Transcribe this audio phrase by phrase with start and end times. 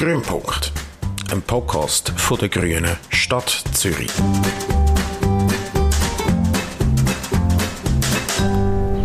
[0.00, 0.72] Grünpunkt,
[1.30, 4.10] ein Podcast von der Grünen Stadt Zürich.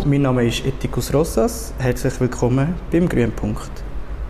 [0.06, 1.74] Mein Name ist Etikus Rossas.
[1.76, 3.70] Herzlich willkommen beim Grünpunkt.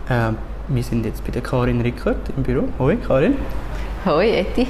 [0.09, 0.31] Äh,
[0.67, 2.67] wir sind jetzt bei der Karin Rickert im Büro.
[2.79, 3.37] Hoi, Karin.
[4.05, 4.67] Hoi, Eti.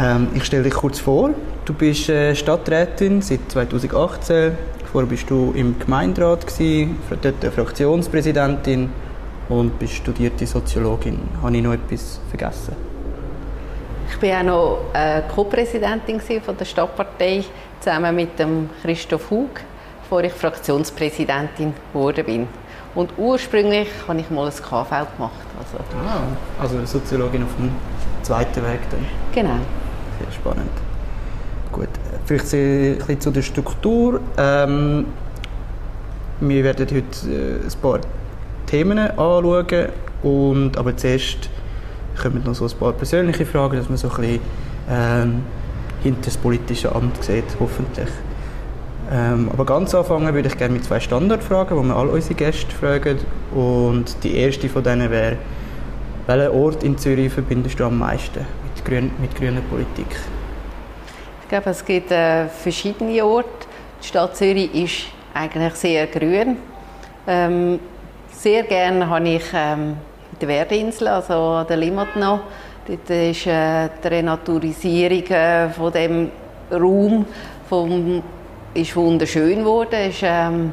[0.00, 1.30] Ähm, ich stelle dich kurz vor.
[1.64, 4.50] Du bist äh, Stadträtin seit 2018.
[4.90, 8.90] Vorher bist du im Gemeinderat, gewesen, dort Fraktionspräsidentin
[9.48, 11.18] und bist studierte Soziologin.
[11.42, 12.74] Habe ich noch etwas vergessen?
[14.08, 16.20] Ich war auch noch äh, Co-Präsidentin
[16.58, 17.44] der Stadtpartei
[17.80, 19.60] zusammen mit dem Christoph Hug,
[20.02, 22.48] bevor ich Fraktionspräsidentin geworden bin.
[22.94, 25.46] Und ursprünglich habe ich mal ein KV gemacht.
[25.58, 26.22] Also, ah,
[26.60, 27.70] also Soziologin auf dem
[28.22, 29.04] zweiten Weg dann.
[29.34, 29.58] Genau.
[30.18, 30.70] Sehr spannend.
[31.72, 31.88] Gut,
[32.24, 34.20] vielleicht ein bisschen zu der Struktur.
[34.38, 35.06] Ähm,
[36.40, 38.00] wir werden heute äh, ein paar
[38.66, 39.88] Themen anschauen,
[40.22, 41.50] und, aber zuerst
[42.20, 44.40] kommen noch so ein paar persönliche Fragen, dass man so ein bisschen
[44.90, 45.42] ähm,
[46.02, 48.08] hinter das politische Amt sieht, hoffentlich.
[49.12, 52.74] Ähm, aber ganz anfangen würde ich gerne mit zwei Standardfragen, die wir alle unsere Gäste
[52.74, 53.18] fragen.
[53.54, 55.36] Und die erste von denen wäre,
[56.26, 60.16] welchen Ort in Zürich verbindest du am meisten mit, grün, mit grüner Politik?
[61.42, 63.48] Ich glaube, es gibt äh, verschiedene Orte.
[64.02, 66.56] Die Stadt Zürich ist eigentlich sehr grün.
[67.28, 67.78] Ähm,
[68.36, 69.96] sehr gerne habe ich ähm,
[70.40, 72.40] die Werdinsel, also der Limmat noch.
[72.86, 76.30] Dort ist äh, die Renaturisierung äh, von dem
[76.70, 77.26] Raum
[77.68, 78.22] vom,
[78.74, 79.94] ist wunderschön geworden.
[79.94, 80.72] Es ist ähm,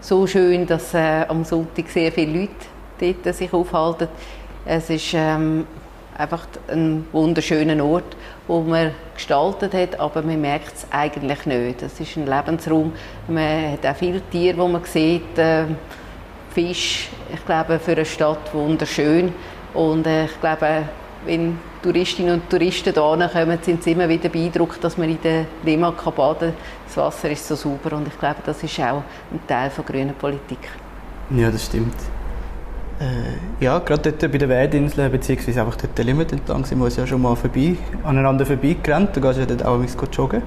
[0.00, 4.08] so schön, dass äh, am Sonntag sehr viele Leute dort sich aufhalten.
[4.64, 5.66] Es ist ähm,
[6.16, 8.16] einfach ein wunderschöner Ort,
[8.46, 11.82] wo man gestaltet hat, aber man merkt es eigentlich nicht.
[11.82, 12.92] Es ist ein Lebensraum.
[13.28, 15.38] Man hat auch viele Tiere, die man sieht.
[15.38, 15.64] Äh,
[16.50, 19.32] Fisch, ich glaube, für eine Stadt wunderschön.
[19.74, 20.84] Und äh, ich glaube,
[21.24, 25.46] wenn Touristinnen und Touristen hierher kommen, sind sie immer wieder beeindruckt, dass man in der
[25.64, 26.54] Lima baden kann.
[26.86, 29.02] Das Wasser ist so sauber und ich glaube, das ist auch
[29.32, 30.58] ein Teil von grüner Politik.
[31.30, 31.94] Ja, das stimmt.
[33.00, 36.84] Äh, ja, gerade dort bei der Werdinsel, beziehungsweise einfach dort der Limit entlang, sind wir
[36.84, 39.16] uns ja schon mal vorbei, aneinander vorbeigerannt.
[39.16, 39.80] Du gehst ja dort auch
[40.12, 40.42] joggen.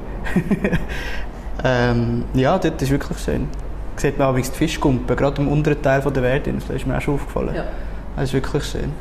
[1.64, 3.47] ähm, ja, dort ist wirklich schön.
[3.96, 6.70] Sieht man auch die Fischkumpen, gerade am unteren Teil der Werdinsel.
[6.70, 7.56] Das ist mir auch schon aufgefallen.
[7.56, 7.66] Ja.
[8.16, 8.92] Das ist wirklich schön.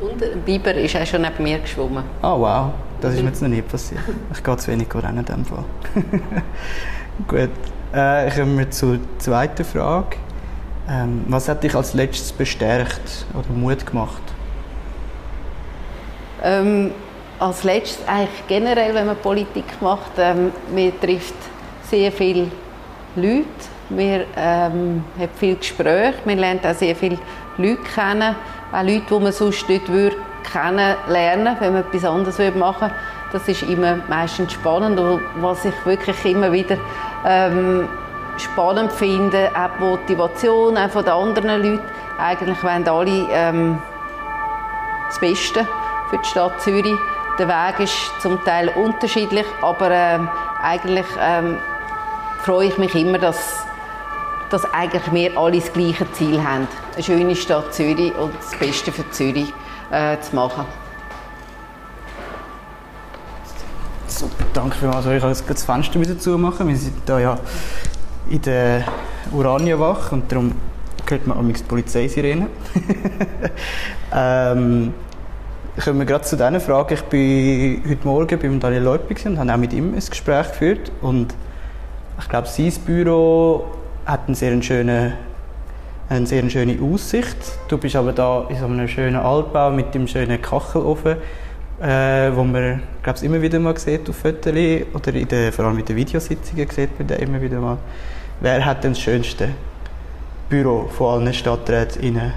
[0.00, 2.04] Und ein Biber ist auch schon neben mir geschwommen.
[2.22, 2.70] Oh wow,
[3.00, 4.00] das ist mir jetzt noch nie passiert.
[4.32, 5.64] Ich gehe zu wenig rennen in dem Fall.
[7.26, 7.50] Gut,
[7.92, 10.16] äh, kommen wir zur zweiten Frage.
[10.88, 14.22] Ähm, was hat dich als letztes bestärkt oder Mut gemacht?
[16.42, 16.92] Ähm,
[17.40, 21.34] als letztes eigentlich generell, wenn man Politik macht, ähm, man trifft
[21.90, 22.48] sehr viele
[23.16, 23.44] Leute,
[23.90, 27.18] wir ähm, haben viele Gespräche, man lernt auch sehr viele
[27.56, 28.34] Leute kennen,
[28.72, 30.16] auch Leute, die man sonst nicht würde
[30.50, 32.94] kennenlernen wenn man etwas anderes machen würde.
[33.32, 36.78] Das ist immer meistens spannend und was ich wirklich immer wieder
[37.26, 37.88] ähm,
[38.38, 41.84] spannend finde, auch die Motivation auch von anderen Leuten.
[42.18, 43.78] Eigentlich wollen alle ähm,
[45.08, 45.66] das Beste
[46.08, 46.96] für die Stadt Zürich.
[47.38, 50.28] Der Weg ist zum Teil unterschiedlich, aber ähm,
[50.62, 51.58] eigentlich ähm,
[52.38, 53.66] freue ich mich immer, dass,
[54.50, 56.68] dass eigentlich wir alle das gleiche Ziel haben.
[56.94, 59.52] Eine schöne Stadt Zürich und das Beste für Zürich
[59.90, 60.64] äh, zu machen.
[64.06, 65.06] Super, danke vielmals.
[65.06, 66.68] Ich kann das Fenster wieder zumachen.
[66.68, 67.38] Wir sind hier ja
[68.30, 68.84] in der
[69.32, 70.52] Uranienwache und darum
[71.08, 72.48] hört man die Polizeisirene.
[74.14, 74.92] ähm,
[75.82, 76.94] kommen wir gerade zu dieser Frage.
[76.94, 80.90] Ich war heute Morgen beim Daniel Leupig und habe auch mit ihm ein Gespräch geführt.
[81.00, 81.34] Und
[82.18, 83.77] ich glaube, sein Büro
[84.08, 85.12] hat einen sehr schönen,
[86.08, 87.36] eine sehr schöne Aussicht.
[87.68, 91.18] Du bist aber da in so einem schönen Altbau mit dem schönen Kachelofen,
[91.82, 94.54] äh, wo man glaube immer wieder mal sieht auf Fotos
[94.94, 97.76] oder in der, vor allem in den Videositzungen sieht man den immer wieder mal.
[98.40, 99.50] Wer hat denn das schönste
[100.48, 102.32] Büro von allen Stadträten?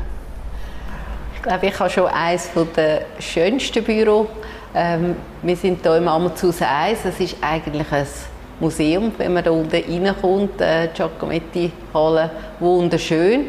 [1.35, 4.27] Ich glaube, ich habe schon eines der schönsten Büros.
[4.75, 7.05] Ähm, wir sind hier im Amazus 1.
[7.05, 8.05] Es ist eigentlich ein
[8.61, 10.61] Museum, wenn man da unten reinkommt.
[10.61, 12.29] Äh, Giacometti-Halle,
[12.59, 13.47] wunderschön.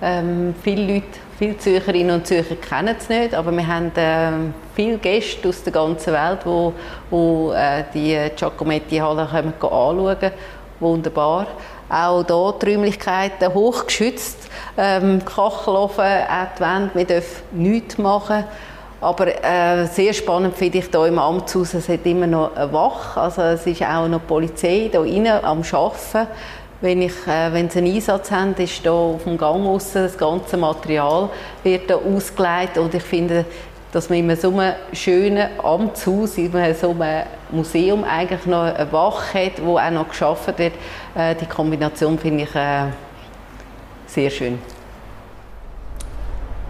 [0.00, 1.06] Ähm, viele Leute,
[1.38, 5.72] viele Zürcherinnen und Zürcher kennen es nicht, aber wir haben äh, viele Gäste aus der
[5.72, 6.72] ganzen Welt, die wo,
[7.10, 10.32] wo, äh, die Giacometti-Halle anschauen können.
[10.80, 11.46] Wunderbar.
[11.90, 14.48] Auch hier die Räumlichkeiten hochgeschützt.
[14.78, 18.44] Ähm, Kachelofen, auch die Wände, wir dürfen nichts machen.
[19.04, 23.20] Aber äh, sehr spannend finde ich hier im Amtshaus, es hat immer noch eine Wache,
[23.20, 26.26] also es ist auch noch Polizei hier innen am Arbeiten.
[26.80, 30.16] wenn, ich, äh, wenn sie einen Einsatz haben, ist da auf dem Gang aussen das
[30.16, 31.28] ganze Material
[31.62, 33.44] wird da ausgelegt und ich finde,
[33.92, 39.44] dass man in so einem schönen Amtshaus, in so einem Museum eigentlich noch eine Wache
[39.44, 40.72] hat, wo auch noch geschaffen wird.
[41.14, 42.86] Äh, die Kombination finde ich äh,
[44.06, 44.58] sehr schön.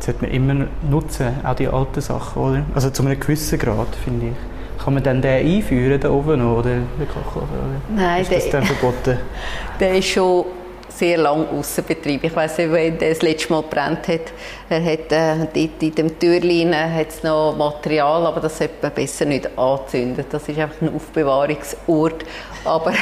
[0.04, 2.62] Das sollte man immer nutzen, auch die alten Sachen, oder?
[2.74, 4.84] Also zu einem gewissen Grad, finde ich.
[4.84, 7.48] Kann man dann den einführen, da oben noch, oder den Kochofen?
[7.48, 7.80] Oder?
[8.02, 9.18] Nein, ist das der, dann verboten?
[9.80, 10.44] Der ist schon
[10.90, 12.22] sehr lange Aussenbetrieb.
[12.22, 14.32] Ich weiß nicht, wenn der das letzte Mal brennt hat.
[14.68, 18.92] Er hat äh, dort in dem Türlein hat es noch Material, aber das sollte man
[18.92, 20.26] besser nicht anzünden.
[20.30, 22.26] Das ist einfach ein Aufbewahrungsort.
[22.66, 22.92] Aber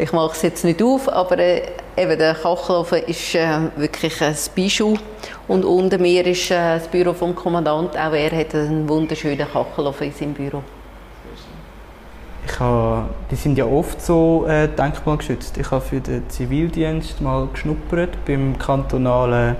[0.00, 1.62] ich mache es jetzt nicht auf, aber äh,
[1.94, 4.96] eben der Kachelofen ist äh, wirklich ein Bijou.
[5.46, 7.98] Und unter mir ist äh, das Büro vom Kommandant.
[7.98, 10.62] Auch er hat einen wunderschönen Kachelofen in seinem Büro.
[12.46, 15.58] Ich habe, die sind ja oft so äh, denkmalgeschützt.
[15.58, 19.56] Ich habe für den Zivildienst mal geschnuppert beim kantonalen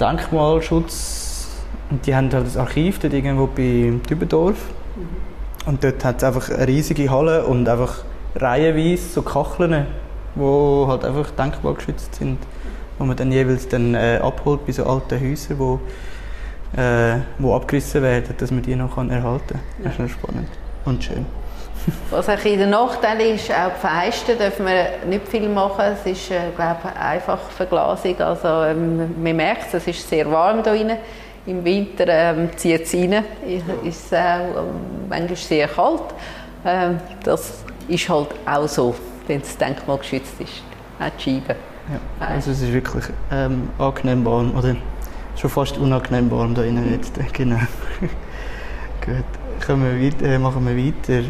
[0.00, 1.48] Denkmalschutz.
[1.90, 4.56] Und die haben halt das Archiv dort irgendwo bei Dübendorf.
[4.96, 5.68] Mhm.
[5.68, 7.96] Und dort hat es einfach eine riesige Halle und einfach
[8.40, 9.86] reihenweise so Kacheln,
[10.34, 12.38] die halt einfach denkmalgeschützt sind.
[12.98, 15.80] Wo man dann jeweils dann, äh, abholt bei so alten Häusern, wo,
[16.76, 19.60] äh, wo abgerissen werden, dass man die noch erhalten kann.
[19.82, 20.48] Das ist noch spannend
[20.84, 21.26] und schön.
[22.10, 25.84] Was ein der Nachteil ist, auch die Feisten dürfen wir nicht viel machen.
[25.92, 28.18] Es ist, äh, glaube ich, einfach Verglasung.
[28.20, 30.92] Also, ähm, man merkt es, es ist sehr warm hier drin.
[31.46, 33.24] Im Winter ähm, zieht es rein.
[33.84, 34.38] Ist äh,
[35.08, 36.02] manchmal sehr kalt.
[36.64, 38.94] Ähm, das ist halt auch so,
[39.26, 40.62] wenn das Denkmal geschützt ist.
[40.98, 41.56] Auch die Scheiben.
[41.88, 44.74] Ja, also es ist wirklich ähm, angenehm warm, oder
[45.36, 47.12] schon fast unangenehm warm hier drin jetzt.
[47.32, 47.60] Genau.
[49.04, 49.24] Gut.
[49.64, 51.28] Kommen wir weiter, äh, machen wir weiter.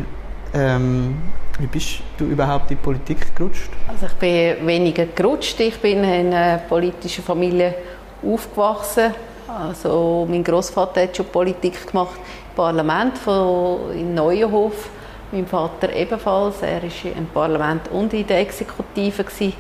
[0.54, 1.16] Ähm,
[1.58, 3.70] wie bist du überhaupt in die Politik gerutscht?
[3.88, 5.58] Also ich bin weniger gerutscht.
[5.60, 7.74] Ich bin in einer politischen Familie
[8.22, 9.14] aufgewachsen.
[9.48, 12.18] Also mein Großvater hat schon Politik gemacht
[12.50, 14.90] im Parlament von, in Neuenhof.
[15.32, 16.62] Mein Vater ebenfalls.
[16.62, 19.54] Er war im Parlament und in der Exekutive gewesen.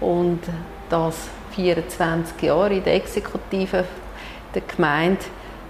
[0.00, 0.40] und
[0.90, 3.84] das 24 Jahre in der Exekutive
[4.54, 5.20] der Gemeinde.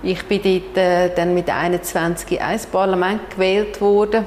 [0.02, 4.24] Ich bin dort äh, dann mit 21 ins Parlament gewählt worden,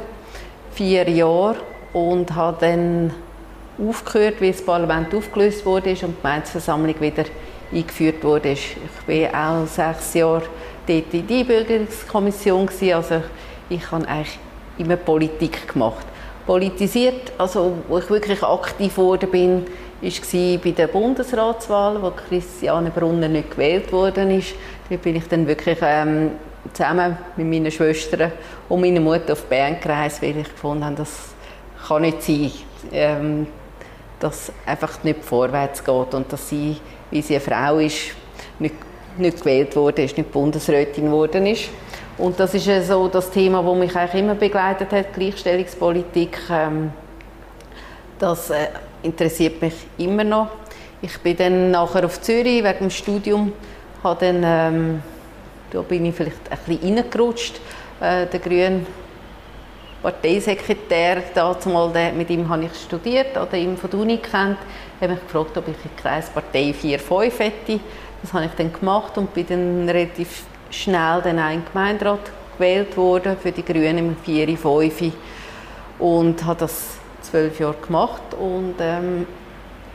[0.71, 1.57] vier Jahre,
[1.93, 3.13] und habe dann
[3.79, 7.25] aufgehört, wie das Parlament aufgelöst wurde und die Gemeindeversammlung wieder
[7.71, 8.49] eingeführt wurde.
[8.49, 8.75] Ich
[9.05, 10.43] war auch sechs Jahre
[10.87, 13.21] dort in die Bürgerungskommission, also
[13.69, 14.39] ich habe eigentlich
[14.77, 16.05] immer Politik gemacht.
[16.45, 19.65] Politisiert, also wo ich wirklich aktiv geworden bin,
[20.01, 24.53] war bei der Bundesratswahl, wo Christiane Brunner nicht gewählt worden ist.
[24.89, 26.31] Da bin ich dann wirklich ähm,
[26.73, 28.31] zusammen mit meinen Schwestern
[28.69, 31.29] und meiner Mutter auf Bern gereist, weil ich gefunden habe, das
[31.87, 32.51] kann nicht sein,
[32.91, 33.47] ähm,
[34.19, 36.77] dass einfach nicht vorwärts geht und dass sie,
[37.11, 38.15] wie sie eine Frau ist,
[38.59, 38.75] nicht,
[39.17, 41.69] nicht gewählt wurde, ist, nicht Bundesrätin geworden ist.
[42.17, 46.39] Und das ist so das Thema, das mich eigentlich immer begleitet hat, Gleichstellungspolitik.
[46.49, 46.91] Ähm,
[48.17, 48.69] das äh,
[49.03, 50.47] interessiert mich immer noch.
[51.01, 53.53] Ich bin dann nachher auf Zürich wegen dem Studium,
[54.03, 55.03] habe dann, ähm,
[55.69, 57.61] da bin ich vielleicht ein bisschen reingerutscht.
[57.99, 58.85] Äh, der grüne
[60.01, 64.57] Parteisekretär, dazumal, der, mit ihm habe ich studiert, oder ihn von der Uni kennt,
[64.99, 67.79] hat mich gefragt, ob ich in Kreispartei 4-5 hätte.
[68.23, 72.31] Das habe ich dann gemacht und bin dann relativ schnell dann auch in den Gemeinderat
[72.57, 75.11] gewählt worden für die Grünen im 4-5
[75.99, 79.27] und habe das zwölf Jahre gemacht und ähm,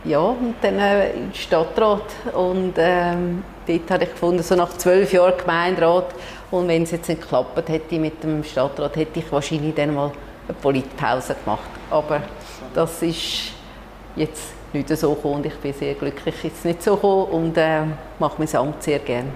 [0.05, 2.03] ja, und dann äh, im Stadtrat
[2.33, 6.15] und ähm, dort habe ich gefunden, so nach zwölf Jahren Gemeinderat
[6.51, 10.11] und wenn es jetzt nicht geklappt hätte mit dem Stadtrat, hätte ich wahrscheinlich dann mal
[10.49, 11.71] eine Politpause gemacht.
[11.91, 12.23] Aber
[12.75, 13.53] das ist
[14.17, 17.83] jetzt nicht so gekommen und ich bin sehr glücklich, es nicht so gekommen und äh,
[18.19, 19.29] mache mein Amt sehr gerne.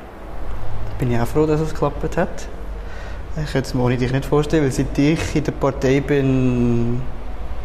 [0.99, 2.49] Bin ich auch froh, dass es geklappt hat.
[3.45, 7.03] Ich könnte es mir ohne dich nicht vorstellen, weil seit ich in der Partei bin,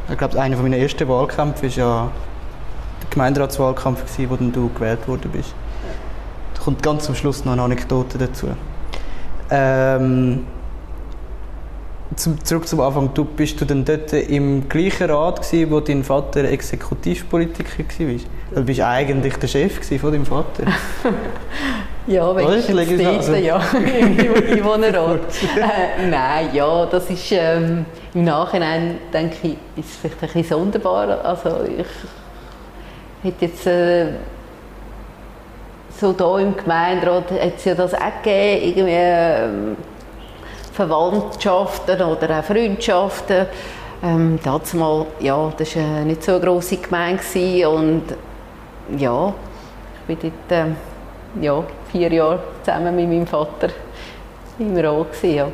[0.10, 2.12] ich glaube, einer meiner ersten Wahlkämpfe war ja
[3.02, 5.54] der Gemeinderatswahlkampf, wo du gewählt worden bist.
[6.56, 8.48] Da kommt ganz zum Schluss noch eine Anekdote dazu.
[9.50, 10.46] Ähm,
[12.18, 13.14] zum, zurück zum Anfang.
[13.14, 18.16] Du, bist du dann dort im gleichen Rat gewesen, wo dein Vater Exekutivpolitiker war?
[18.56, 20.66] Du bist eigentlich der Chef von deinem Vater.
[22.08, 23.34] ja, wenn ich jetzt also.
[23.36, 25.20] ja, im Einwohnerrat.
[25.58, 31.24] äh, nein, ja, das ist ähm, im Nachhinein, denke ich, ist vielleicht ein bisschen sonderbar.
[31.24, 31.86] Also ich
[33.24, 34.08] hätte jetzt äh,
[36.00, 39.48] so da im Gemeinderat hat es ja das auch gegeben, irgendwie, äh,
[40.74, 43.46] Verwandtschaften oder auch Freundschaften.
[44.04, 48.04] Ähm, dazu mal, ja, das war äh, nicht so eine grosse Gemeinde und
[48.98, 49.34] ja,
[50.08, 50.76] ich war dort ähm,
[51.40, 53.70] ja, vier Jahre zusammen mit meinem Vater
[54.60, 54.76] im.
[54.76, 55.48] Gewesen, ja.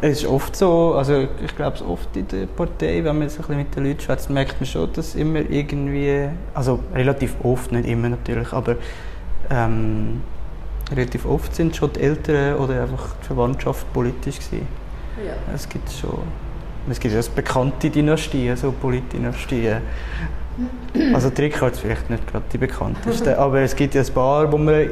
[0.00, 3.40] Es ist oft so, also ich glaube es oft in der Partei, wenn man sich
[3.40, 7.72] ein bisschen mit den Leuten schwätzt, merkt man schon, dass immer irgendwie, also relativ oft,
[7.72, 8.76] nicht immer natürlich, aber
[9.50, 10.22] ähm,
[10.94, 14.68] relativ oft sind schon die Eltern oder einfach die Verwandtschaft politisch gewesen.
[15.26, 15.32] Ja.
[15.52, 16.20] Es gibt schon,
[16.88, 19.78] es gibt ja bekannte Dynastien, so Politdynastien.
[21.12, 24.58] Also Trickart ist vielleicht nicht gerade die bekannteste, aber es gibt ja ein paar, die
[24.58, 24.90] man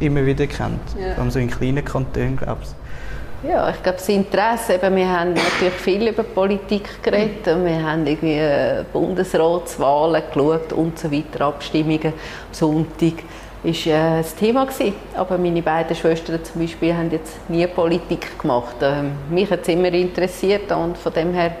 [0.00, 0.80] immer wieder kennt.
[0.98, 1.14] Ja.
[1.14, 3.48] Vor allem so in kleinen Kantonen, glaube ich.
[3.48, 7.82] Ja, ich glaube, das Interesse, eben, wir haben natürlich viel über Politik geredet, und wir
[7.82, 12.12] haben irgendwie äh, Bundesratswahlen geschaut und so weiter, Abstimmungen am
[12.52, 13.14] Sonntag
[13.62, 14.94] ist äh, das Thema gewesen.
[15.14, 18.76] Aber meine beiden Schwestern zum Beispiel haben jetzt nie Politik gemacht.
[18.82, 21.56] Ähm, mich hat es immer interessiert und von dem her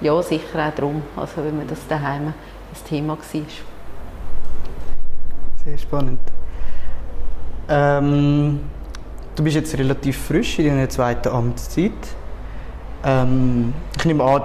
[0.00, 2.32] ja sicher auch darum, also wenn man das daheim
[2.70, 3.42] das Thema war.
[5.64, 6.20] Sehr spannend.
[7.68, 8.60] Ähm,
[9.36, 11.90] Du bist jetzt relativ frisch in deiner zweiten Amtszeit.
[13.04, 14.42] Ähm, ich nehme an,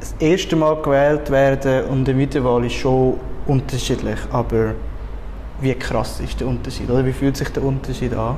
[0.00, 4.74] das erste Mal gewählt werden und eine Wiederwahl ist schon unterschiedlich, aber
[5.60, 6.90] wie krass ist der Unterschied?
[6.90, 8.36] Oder wie fühlt sich der Unterschied an?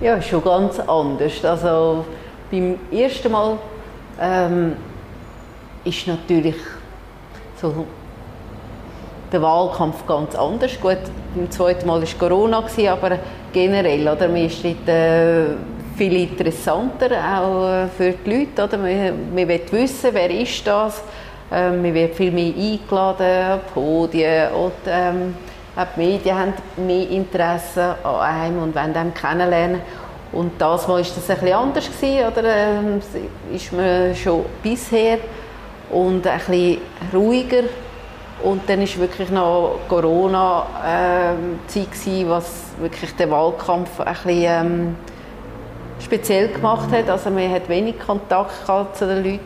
[0.00, 1.44] Ja, schon ganz anders.
[1.44, 2.06] Also
[2.50, 3.58] beim ersten Mal
[4.18, 4.72] ähm,
[5.84, 6.56] ist natürlich
[7.60, 7.86] so
[9.32, 10.80] der Wahlkampf ganz anders.
[10.80, 10.98] Gut,
[11.34, 13.18] beim zweiten Mal war Corona, aber
[13.52, 15.44] generell, oder, man ist dort, äh,
[15.96, 18.64] viel interessanter, auch äh, für die Leute.
[18.64, 18.78] Oder?
[18.78, 21.02] Man, man will wissen, wer ist das.
[21.50, 25.34] Ähm, man wird viel mehr eingeladen, Podien und ähm,
[25.76, 29.80] auch die Medien haben mehr Interesse an einem und wollen einem kennenlernen.
[30.32, 32.42] Und das Mal war das bisschen anders gewesen, oder?
[32.44, 33.00] Ähm,
[33.54, 35.18] ist man schon bisher
[35.90, 36.78] und ein bisschen
[37.14, 37.62] ruhiger
[38.46, 44.96] und dann war wirklich noch Corona-Zeit, ähm, was wirklich den Wahlkampf ein bisschen ähm,
[46.02, 47.08] speziell gemacht hat.
[47.08, 49.40] Also man hat wenig Kontakt zu den Leuten.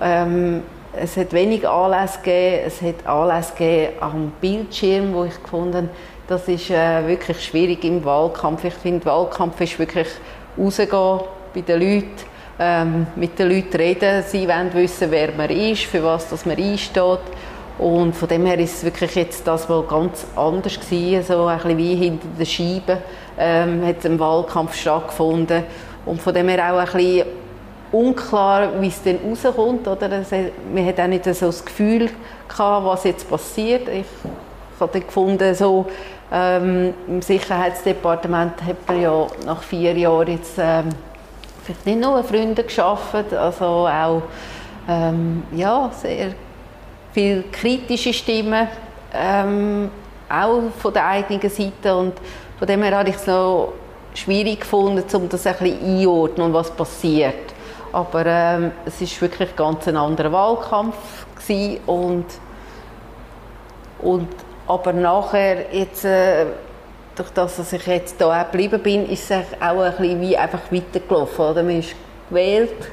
[0.00, 2.62] Ähm, es hat wenig Anlässe gegeben.
[2.66, 5.90] Es hat Anlässe gegeben am Bildschirm, wo ich gefunden
[6.28, 8.62] das ist äh, wirklich schwierig im Wahlkampf.
[8.64, 10.08] Ich finde, Wahlkampf ist wirklich
[10.58, 11.20] rausgehen
[11.54, 12.10] bei den Leuten,
[12.58, 14.22] ähm, mit den Leuten reden.
[14.26, 17.20] Sie wollen wissen, wer man ist, für was dass man einsteht.
[17.78, 21.56] Und von dem her ist es wirklich jetzt das mal ganz anders gewesen, so ein
[21.58, 22.98] bisschen wie hinter den Scheiben
[23.38, 25.62] ähm, hat ein Wahlkampf stattgefunden
[26.04, 27.26] und von dem her auch ein bisschen
[27.92, 30.10] unklar, wie es dann rauskommt, oder?
[30.12, 32.10] Es, man hat auch nicht so das Gefühl
[32.48, 33.88] gehabt, was jetzt passiert.
[33.88, 34.06] Ich
[34.80, 35.86] habe gefunden, so
[36.32, 40.88] ähm, im Sicherheitsdepartement hat man ja nach vier Jahren jetzt ähm,
[41.62, 44.22] vielleicht nicht nur Freunde geschaffen, also auch
[44.88, 46.32] ähm, ja, sehr
[47.12, 48.68] viele kritische Stimmen,
[49.14, 49.90] ähm,
[50.28, 51.96] auch von der eigenen Seite.
[51.96, 52.14] Und
[52.58, 53.72] von dem her habe ich es noch
[54.14, 57.54] schwierig gefunden, um das ein bisschen einordnen, was passiert.
[57.92, 62.26] Aber ähm, es ist wirklich ganz ein anderer Wahlkampf gewesen und,
[64.00, 64.28] und
[64.66, 66.44] aber nachher jetzt äh,
[67.16, 70.60] durch das, dass ich jetzt hier geblieben bin, ist es auch ein bisschen wie einfach
[70.70, 71.44] weitergelaufen.
[71.46, 71.62] Oder?
[71.62, 71.94] Man ist
[72.28, 72.90] gewählt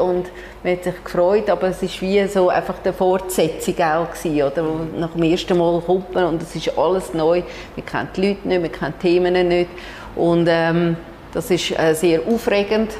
[0.00, 0.30] und
[0.62, 4.64] man hat sich gefreut, aber es ist wie so einfach eine Fortsetzung auch gewesen, oder?
[4.98, 7.42] Nach dem ersten Mal kommt man und es ist alles neu,
[7.76, 9.70] man kennt die Leute nicht, man kennt die Themen nicht
[10.16, 10.96] und ähm,
[11.32, 12.92] das ist äh, sehr aufregend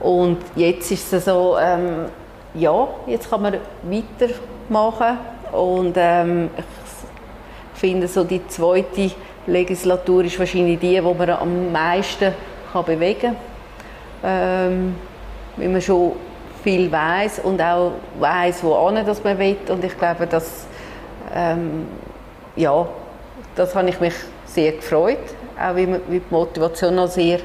[0.00, 2.06] und jetzt ist es so, ähm,
[2.54, 5.18] ja, jetzt kann man weitermachen
[5.52, 6.50] und ähm,
[7.74, 9.12] ich finde so die zweite
[9.46, 12.32] Legislatur ist wahrscheinlich die, wo man am meisten
[12.72, 13.36] kann bewegen kann.
[14.24, 14.94] Ähm,
[15.58, 16.12] weil man schon
[16.62, 19.56] viel weiß und auch weiß, wo dass man will.
[19.68, 20.66] Und ich glaube, dass
[21.34, 21.86] ähm,
[22.56, 22.86] ja,
[23.54, 24.14] das habe ich mich
[24.46, 25.18] sehr gefreut,
[25.60, 27.40] auch wie, wie die Motivation noch sehr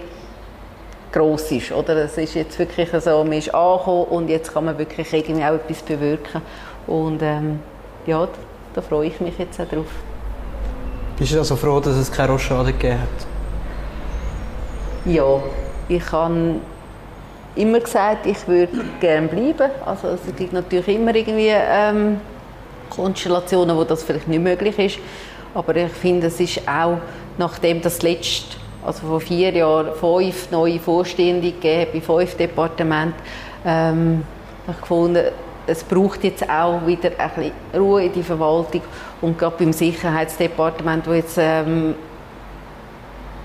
[1.11, 1.71] groß ist.
[1.71, 1.95] Oder?
[1.97, 5.53] Es ist jetzt wirklich so, man ist angekommen und jetzt kann man wirklich irgendwie auch
[5.53, 6.41] etwas bewirken.
[6.87, 7.59] Und ähm,
[8.05, 8.27] ja,
[8.73, 9.85] da freue ich mich jetzt auch drauf.
[11.17, 13.27] Bist du also froh, dass es keine Rochade gegeben hat?
[15.05, 15.41] Ja,
[15.87, 16.61] ich kann
[17.55, 19.71] immer gesagt, ich würde gerne bleiben.
[19.85, 22.19] Also es gibt natürlich immer irgendwie ähm,
[22.89, 24.99] Konstellationen, wo das vielleicht nicht möglich ist.
[25.53, 26.97] Aber ich finde, es ist auch,
[27.37, 33.21] nachdem das letzte, also vor vier Jahren, fünf neue Vorstehende gegeben bei fünf Departementen,
[33.65, 34.23] ähm,
[34.67, 35.25] ich gefunden,
[35.65, 38.81] es braucht jetzt auch wieder ein bisschen Ruhe in die Verwaltung
[39.21, 41.95] und gerade beim Sicherheitsdepartement, wo jetzt ähm,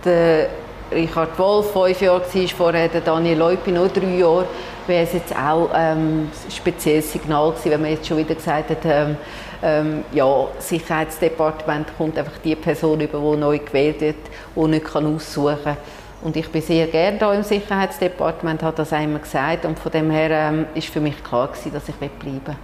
[0.04, 0.48] der
[0.92, 4.46] Richard Wolf fünf Jahre war, vorher Daniel Leupi noch drei Jahre,
[4.86, 8.70] wäre es jetzt auch ähm, ein spezielles Signal gewesen, wenn man jetzt schon wieder gesagt
[8.70, 9.16] hat, ähm,
[9.62, 14.16] ähm, ja, Sicherheitsdepartement kommt einfach die Person über, die neu gewählt wird,
[14.56, 15.76] die nicht kann aussuchen kann.
[16.22, 20.10] Und ich bin sehr gerne hier im Sicherheitsdepartement, hat das einmal gesagt und von dem
[20.10, 22.56] her ähm, ist für mich klar gewesen, dass ich bleiben will.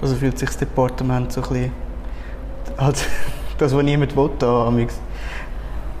[0.00, 1.72] Also fühlt sich das Departement so ein bisschen
[2.76, 3.04] als
[3.58, 4.70] das, was niemand will, da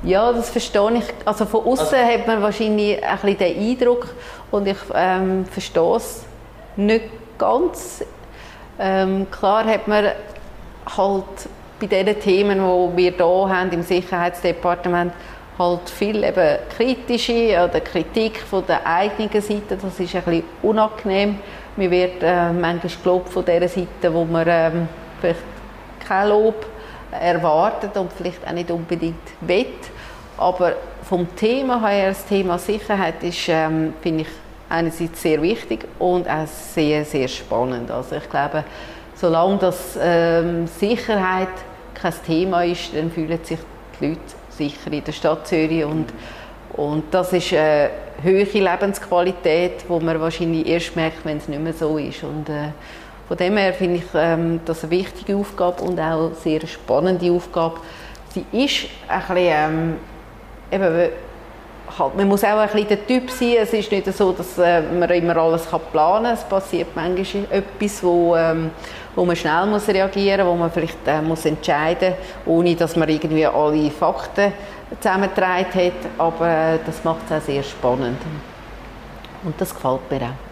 [0.02, 1.04] ja, das verstehe ich.
[1.24, 4.08] Also von außen also, hat man wahrscheinlich ein bisschen den Eindruck
[4.50, 6.24] und ich ähm, verstehe es
[6.76, 7.04] nicht
[7.36, 8.04] ganz.
[8.78, 10.06] Ähm, klar hat man
[10.96, 11.24] halt
[11.80, 15.12] bei den Themen, die wir hier haben im Sicherheitsdepartement,
[15.58, 19.76] halt viel eben kritische oder Kritik von der eigenen Seite.
[19.76, 21.38] Das ist ein bisschen unangenehm.
[21.76, 24.88] Mir wird äh, manchmal gelobt von der Seite, wo man ähm,
[25.20, 25.40] vielleicht
[26.06, 26.66] kein Lob
[27.10, 29.66] erwartet und vielleicht auch nicht unbedingt will.
[30.36, 34.28] Aber vom Thema her, das Thema Sicherheit ist, ähm, finde ich,
[34.68, 37.90] einerseits sehr wichtig und auch sehr, sehr spannend.
[37.90, 38.64] Also ich glaube,
[39.14, 41.48] solange das ähm, Sicherheit
[41.94, 43.58] kein Thema ist, dann fühlen sich
[44.00, 46.06] die Leute sicher in der Stadt Zürich und,
[46.74, 47.90] und das ist eine
[48.22, 52.22] höhere Lebensqualität, die man wahrscheinlich erst merkt, wenn es nicht mehr so ist.
[52.22, 52.70] Und, äh,
[53.28, 57.30] von dem her finde ich ähm, das eine wichtige Aufgabe und auch eine sehr spannende
[57.30, 57.78] Aufgabe.
[58.32, 59.96] Sie ist ein bisschen, ähm,
[60.72, 61.10] eben,
[61.98, 63.56] halt, man muss auch ein bisschen der Typ sein.
[63.60, 66.24] Es ist nicht so, dass äh, man immer alles planen kann.
[66.24, 68.70] Es passiert manchmal etwas, wo, ähm,
[69.14, 72.14] wo man schnell muss reagieren muss, wo man vielleicht äh, muss entscheiden
[72.46, 74.54] muss, ohne dass man irgendwie alle Fakten
[75.00, 75.92] zusammengetragen hat.
[76.16, 78.18] Aber äh, das macht es auch sehr spannend.
[79.44, 80.47] Und das gefällt mir auch.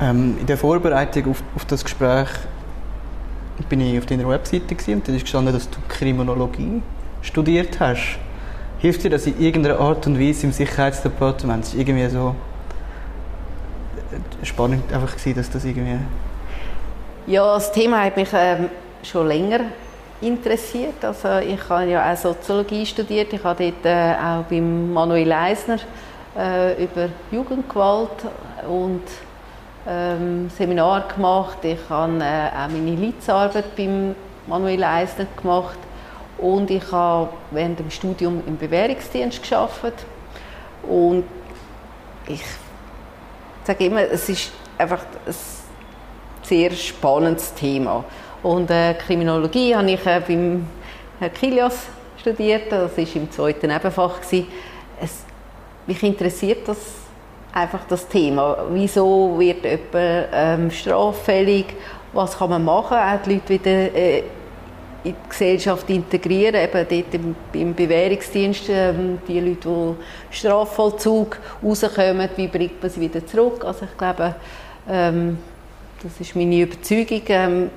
[0.00, 2.28] Ähm, in der Vorbereitung auf, auf, das Gespräch
[3.68, 6.82] bin ich auf deiner Webseite und da ist gestanden, dass du Kriminologie
[7.22, 8.18] studiert hast.
[8.78, 11.64] Hilft dir das in irgendeiner Art und Weise im Sicherheitsdepartement?
[11.64, 12.34] Es war irgendwie so
[14.12, 15.98] äh, spannend einfach gewesen, dass das irgendwie...
[17.26, 18.68] Ja, das Thema hat mich ähm,
[19.02, 19.60] schon länger
[20.20, 21.02] interessiert.
[21.02, 23.32] Also ich habe ja auch Soziologie studiert.
[23.32, 25.78] Ich habe dort äh, auch beim Manuel Eisner
[26.38, 28.26] äh, über Jugendgewalt
[28.68, 29.02] und
[29.86, 31.58] ähm, Seminar gemacht.
[31.62, 34.14] Ich habe äh, auch meine Leitsarbeit beim
[34.46, 35.78] Manuel Eisner gemacht
[36.38, 40.04] und ich habe während dem Studium im Bewährungsdienst geschafft
[40.82, 41.24] und
[42.26, 42.42] ich
[43.64, 45.34] sage immer, es ist einfach ein
[46.42, 48.04] sehr spannendes Thema.
[48.42, 50.66] Und äh, Kriminologie habe ich äh, beim
[51.18, 51.86] Herrn Kilias
[52.20, 54.20] studiert, das war im zweiten Nebenfach.
[55.00, 55.24] Es,
[55.86, 57.05] mich interessiert das
[57.52, 58.58] einfach das Thema.
[58.70, 61.66] Wieso wird jemand ähm, straffällig?
[62.12, 64.22] Was kann man machen, auch die Leute wieder äh,
[65.06, 69.68] in die Gesellschaft integrieren, eben dort im, im Bewährungsdienst, ähm, die Leute,
[70.32, 73.64] die Strafvollzug rauskommen, wie bringt man sie wieder zurück?
[73.64, 74.34] Also ich glaube,
[74.88, 75.38] ähm,
[76.02, 77.70] das ist meine Überzeugung, ähm,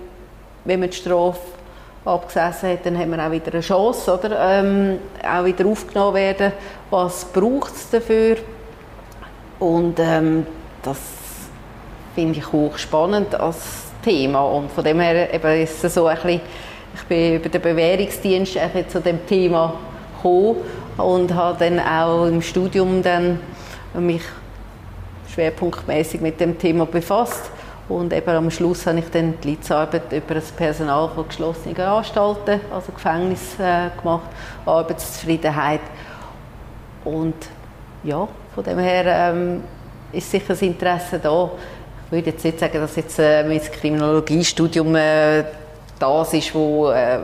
[0.66, 1.40] wenn man die Strafe
[2.06, 4.38] abgesessen hat, dann haben wir auch wieder eine Chance, oder?
[4.40, 6.54] Ähm, auch wieder aufgenommen werden.
[6.90, 8.38] Was braucht es dafür?
[9.60, 10.46] Und ähm,
[10.84, 10.98] das
[12.16, 13.58] finde ich hochspannend als
[14.04, 14.42] Thema.
[14.42, 16.42] Und von dem her eben ist es so ein bisschen,
[16.96, 19.74] ich bin über den Bewährungsdienst zu dem Thema
[20.16, 20.58] gekommen
[20.98, 23.40] und habe dann auch im Studium dann
[23.94, 24.24] mich
[25.34, 27.52] schwerpunktmäßig mit dem Thema befasst.
[27.88, 32.62] Und eben am Schluss habe ich dann die Leitsarbeit über das Personal von geschlossenen Anstalten,
[32.72, 34.30] also Gefängnis, äh, gemacht,
[34.66, 35.82] Arbeitszufriedenheit.
[37.04, 37.34] Und
[38.04, 39.64] ja, von dem her ähm,
[40.12, 41.52] ist sicher das Interesse da.
[42.06, 45.44] Ich würde jetzt nicht sagen, dass jetzt äh, mein Kriminologiestudium äh,
[46.00, 47.20] das ist, wo, äh,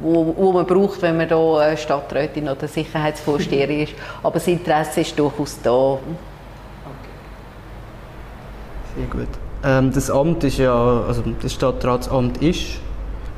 [0.00, 3.94] wo, wo, man braucht, wenn man hier äh, Stadträtin oder Sicherheitsvorsteherin ist.
[4.22, 5.70] Aber das Interesse ist durchaus da.
[5.70, 6.00] Okay.
[8.96, 9.28] Sehr gut.
[9.64, 12.80] Ähm, das Amt ist ja, also das Stadtratsamt ist,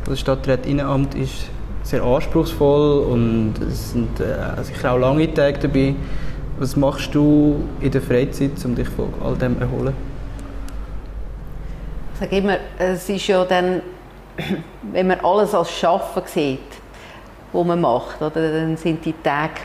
[0.05, 1.49] das Stadträtinnenamt ist
[1.85, 5.94] sehr anspruchsvoll und es sind äh, sicher auch lange Tage dabei.
[6.59, 9.94] Was machst du in der Freizeit, um dich von all dem zu erholen?
[12.14, 13.81] Ich sage immer, es ist ja dann,
[14.92, 16.59] wenn man alles als Schaffen sieht,
[17.53, 19.61] was man macht, oder, dann sind die Tage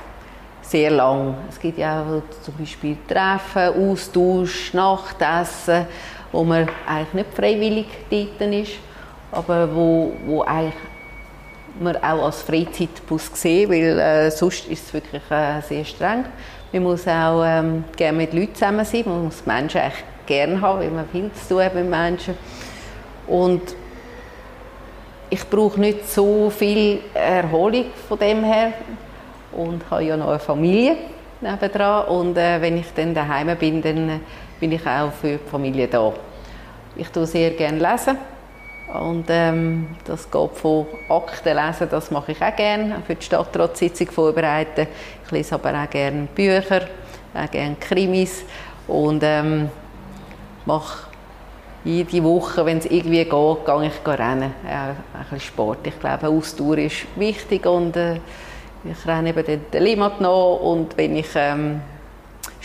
[0.62, 1.34] sehr lang.
[1.49, 5.88] Es gibt ja auch zum Beispiel Treffen, Austausch, Nachtessen,
[6.32, 8.73] wo man eigentlich nicht freiwillig dort ist,
[9.32, 10.75] aber wo, wo eigentlich
[11.79, 16.25] man auch als Freizeitbus sehen, weil äh, sonst ist es wirklich äh, sehr streng.
[16.73, 19.03] Man muss auch ähm, gerne mit Leuten zusammen sein.
[19.05, 22.36] Man muss Menschen echt gerne haben, weil man viel zu tun hat mit Menschen.
[23.27, 23.62] Und
[25.29, 28.73] ich brauche nicht so viel Erholung von dem her
[29.51, 30.95] und habe ja noch eine Familie,
[31.41, 32.07] nebendran.
[32.07, 34.19] Und äh, wenn ich dann daheim bin, dann äh,
[34.59, 36.12] bin ich auch für die Familie da.
[36.95, 38.17] Ich tue sehr gerne lesen.
[38.93, 44.12] Und ähm, das geht von Akten lesen, das mache ich auch gerne, für die Stadtratssitzung
[44.12, 44.88] vorbereiten.
[45.25, 46.82] Ich lese aber auch gerne Bücher,
[47.34, 48.43] auch gerne Krimis
[48.88, 49.69] und ähm,
[50.65, 51.08] mache
[51.84, 54.53] jede Woche, wenn es irgendwie geht, gehe ich rennen.
[54.67, 55.88] Ja, ein bisschen Sport.
[55.88, 58.19] Ich glaube, Ausdauer ist wichtig und äh,
[58.86, 61.82] ich renne eben den, Limit noch und wenn ich ähm,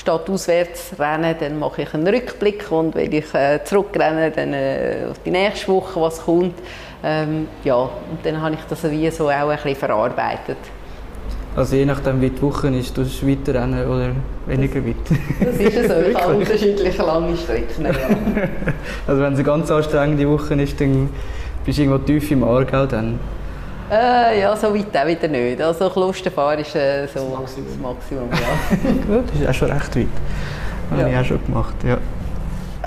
[0.07, 5.19] auswärts renne, dann mache ich einen Rückblick und wenn ich äh, zurückrenne, dann äh, auf
[5.25, 6.55] die nächste Woche, was kommt.
[7.03, 7.91] Ähm, ja, und
[8.25, 10.59] dann habe ich das wie so auch ein bisschen verarbeitet.
[11.57, 14.11] Also je nachdem, wie die Woche ist, du weiter rennen oder
[14.47, 14.95] weniger weit.
[15.41, 17.85] Das ist ja so, ich habe unterschiedliche lange Strecken.
[17.85, 17.91] Ja.
[19.09, 21.09] also wenn es eine ganz anstrengende Woche ist, dann
[21.65, 23.19] bist du irgendwo tief im Aargau dann?
[23.91, 25.61] Äh, ja, so weit auch wieder nicht.
[25.61, 27.67] Also Klosterfahr ist äh, so das Maximum.
[27.69, 29.17] Das Maximum ja.
[29.17, 30.07] Gut, das ist auch schon recht weit.
[30.91, 31.05] Das ja.
[31.05, 31.99] habe ich auch schon gemacht, ja.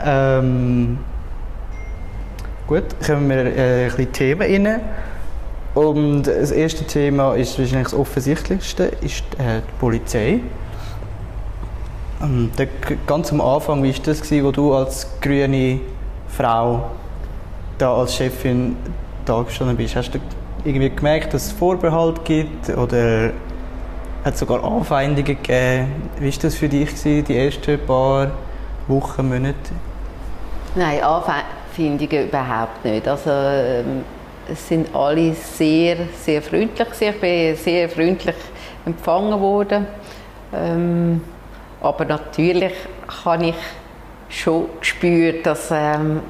[0.04, 1.00] Ähm,
[2.68, 4.82] gut, kommen wir äh, ein bisschen Themen rein.
[5.74, 10.40] Und das erste Thema ist wahrscheinlich das offensichtlichste, ist äh, die Polizei.
[12.20, 12.52] Und
[13.08, 15.80] ganz am Anfang, wie war das, gewesen, wo du als grüne
[16.28, 16.92] Frau
[17.78, 18.76] da als Chefin
[19.26, 19.96] da gestanden bist?
[19.96, 20.20] Hast du
[20.64, 23.32] irgendwie gemerkt, dass es Vorbehalt gibt oder
[24.24, 26.10] hat sogar Anfeindungen gegeben?
[26.20, 28.32] Wie war das für dich, gewesen, die ersten paar
[28.88, 29.56] Wochen, Monate?
[30.76, 33.08] Nein, Anfeindungen überhaupt nicht.
[33.08, 34.04] Also, ähm
[34.52, 36.88] es sind alle sehr, sehr freundlich.
[37.00, 38.36] Ich bin sehr freundlich
[38.86, 39.88] empfangen worden.
[40.54, 41.22] Ähm,
[41.82, 42.74] aber natürlich
[43.24, 43.56] habe ich
[44.30, 46.22] schon gespürt, dass ähm,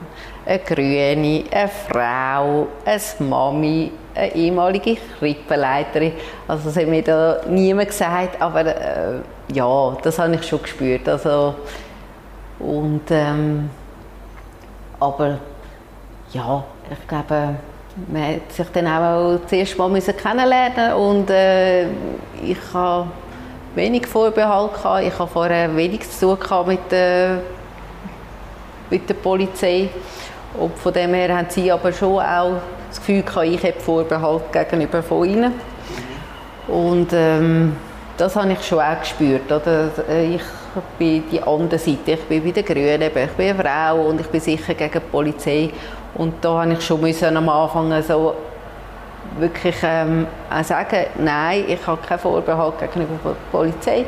[0.46, 6.14] eine Grüne, eine Frau, eine Mami, eine ehemalige Krippenleiterin,
[6.48, 9.20] also das hat mir da niemand gesagt, aber äh,
[9.54, 11.08] ja, das habe ich schon gespürt.
[11.08, 11.56] Also,
[12.60, 13.70] und, ähm,
[15.00, 15.40] aber
[16.34, 17.56] ja, ich glaube,
[18.08, 21.86] man hat sich dann auch zuerst mal müssen kennenlernen und äh,
[22.42, 23.08] ich habe
[23.76, 25.04] wenig Vorbehalt gehabt.
[25.04, 27.38] Ich habe vorher wenig zu tun mit, äh,
[28.90, 29.90] mit der Polizei.
[30.58, 32.54] Und von dem her haben sie aber schon auch
[32.90, 35.54] das Gefühl gehabt, ich habe Vorbehalt gegenüber von ihnen.
[36.68, 37.76] Und ähm,
[38.18, 39.52] das habe ich schon auch gespürt.
[39.52, 39.90] Oder?
[40.24, 40.42] Ich
[40.98, 44.28] bin die andere Seite, ich bin bei den Grünen, ich bin eine Frau und ich
[44.28, 45.70] bin sicher gegen die Polizei.
[46.16, 48.36] Und da habe ich schon am Anfang so
[49.38, 54.06] wirklich ähm, auch sagen, nein, ich habe keinen Vorbehalt gegenüber der Polizei.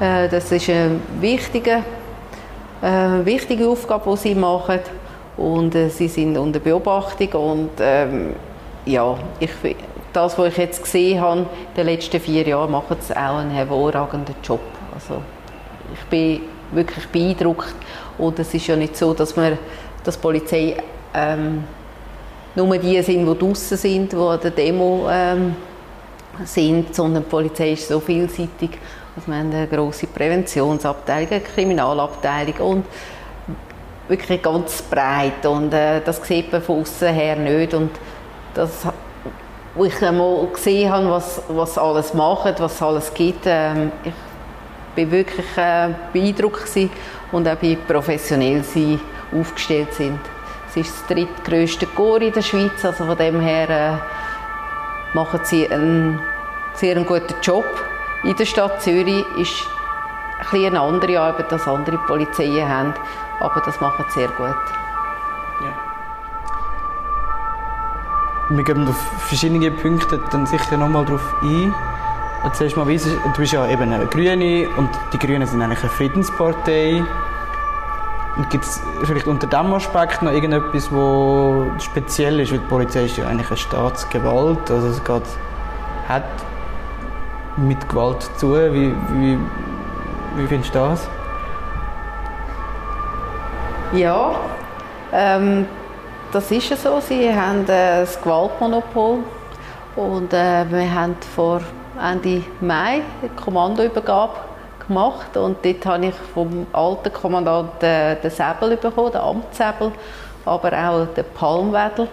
[0.00, 1.82] Äh, das ist eine wichtige,
[2.82, 4.80] äh, wichtige Aufgabe, die sie machen.
[5.38, 7.32] Und äh, sie sind unter Beobachtung.
[7.32, 8.34] Und ähm,
[8.84, 9.50] ja, ich,
[10.12, 11.46] das, was ich jetzt gesehen habe in
[11.76, 14.60] den letzten vier Jahren, machen sie auch einen hervorragenden Job.
[14.94, 15.22] Also,
[15.94, 16.40] ich bin
[16.72, 17.74] wirklich beeindruckt.
[18.18, 19.56] Und es ist ja nicht so, dass man
[20.04, 20.76] dass Polizei
[21.14, 21.64] ähm,
[22.54, 25.54] nur die sind, die draußen sind, die an der Demo ähm,
[26.44, 28.70] sind, sondern die Polizei ist so vielseitig.
[29.14, 32.84] Also wir haben eine grosse Präventionsabteilung, eine Kriminalabteilung und
[34.08, 37.90] wirklich ganz breit und äh, das sieht man von außen her nicht und
[38.54, 38.86] das
[39.74, 44.12] wo ich einmal gesehen habe, was, was alles macht, was alles gibt, äh, ich
[44.96, 46.68] bin wirklich äh, beeindruckt
[47.30, 48.98] und auch wie professionell sie
[49.32, 50.18] aufgestellt sind.
[50.68, 55.70] Es ist das drittgrößte Chor in der Schweiz, also von dem her äh, machen sie
[55.70, 56.20] einen
[56.74, 57.66] sehr guten Job.
[58.24, 59.64] In der Stadt Zürich ist
[60.52, 62.94] ein eine andere Arbeit, als andere Polizeien haben,
[63.40, 64.56] aber das machen sie sehr gut.
[65.60, 65.74] Ja.
[68.50, 68.96] Wir gehen auf
[69.26, 71.74] verschiedene Punkte dann sicher nochmal darauf ein.
[72.44, 75.90] Erzählst mal, wie du bist ja eben eine Grüne und die Grünen sind eigentlich eine
[75.90, 77.02] Friedenspartei.
[78.36, 82.52] Und gibt es vielleicht unter diesem Aspekt noch irgendetwas, was speziell ist?
[82.52, 84.70] Weil die Polizei ist ja eigentlich eine Staatsgewalt.
[84.70, 85.22] Also es geht,
[86.08, 86.22] hat
[87.56, 88.54] mit Gewalt zu.
[88.54, 89.38] Wie, wie,
[90.36, 91.08] wie findest du das?
[93.94, 94.38] Ja,
[95.14, 95.66] ähm,
[96.30, 97.00] das ist ja so.
[97.00, 99.20] Sie haben äh, das Gewaltmonopol.
[99.96, 101.62] Und äh, wir haben vor
[102.00, 104.34] Ende Mai eine Kommandoübergabe
[104.86, 109.90] gemacht und dort habe ich vom alten Kommandanten den Säbel bekommen, den Amtssäbel,
[110.44, 112.08] aber auch den Palmwedel.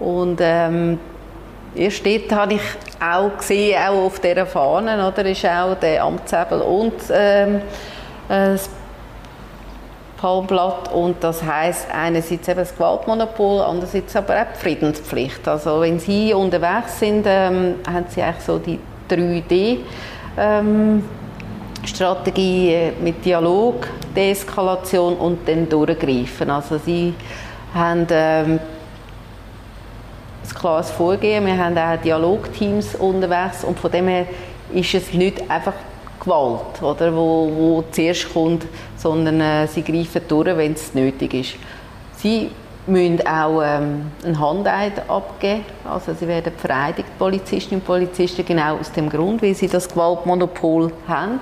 [0.00, 0.98] Und ähm,
[1.76, 2.62] erst dort habe ich
[3.00, 7.62] auch gesehen, auch auf dieser Fahne, oder, ist auch der Amtssäbel und ähm,
[8.28, 8.68] das
[10.24, 15.46] Palmblatt und das heißt einerseits eben das Gewaltmonopol, andererseits aber auch die Friedenspflicht.
[15.46, 19.80] Also wenn Sie unterwegs sind, ähm, haben Sie eigentlich so die 3D
[20.38, 21.04] ähm,
[21.84, 26.48] Strategie äh, mit Dialog, Deeskalation und dann durchgreifen.
[26.48, 27.12] Also sie
[27.74, 28.60] haben ähm,
[30.42, 34.24] ein klares Vorgehen, wir haben auch Dialogteams unterwegs und von dem her
[34.72, 35.74] ist es nicht einfach
[36.24, 41.54] Gewalt, oder, wo, wo zuerst kommt, sondern äh, sie greifen durch, wenn es nötig ist.
[42.16, 42.50] Sie
[42.86, 45.64] müssen auch ähm, einen Handeid abgeben.
[45.84, 50.92] Also sie werden vereidigt, Polizistinnen und Polizisten, genau aus dem Grund, weil sie das Gewaltmonopol
[51.08, 51.40] haben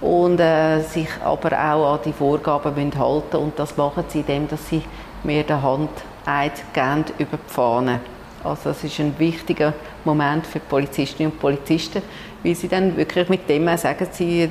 [0.00, 4.48] und äh, sich aber auch an die Vorgaben müssen halten und das machen sie indem,
[4.48, 4.82] dass sie
[5.24, 8.00] mir den Handeid geben über die Fahne.
[8.44, 9.72] Also es ist ein wichtiger
[10.04, 12.02] Moment für Polizistinnen und Polizisten,
[12.46, 14.48] weil sie dann wirklich mit dem auch sagen, sie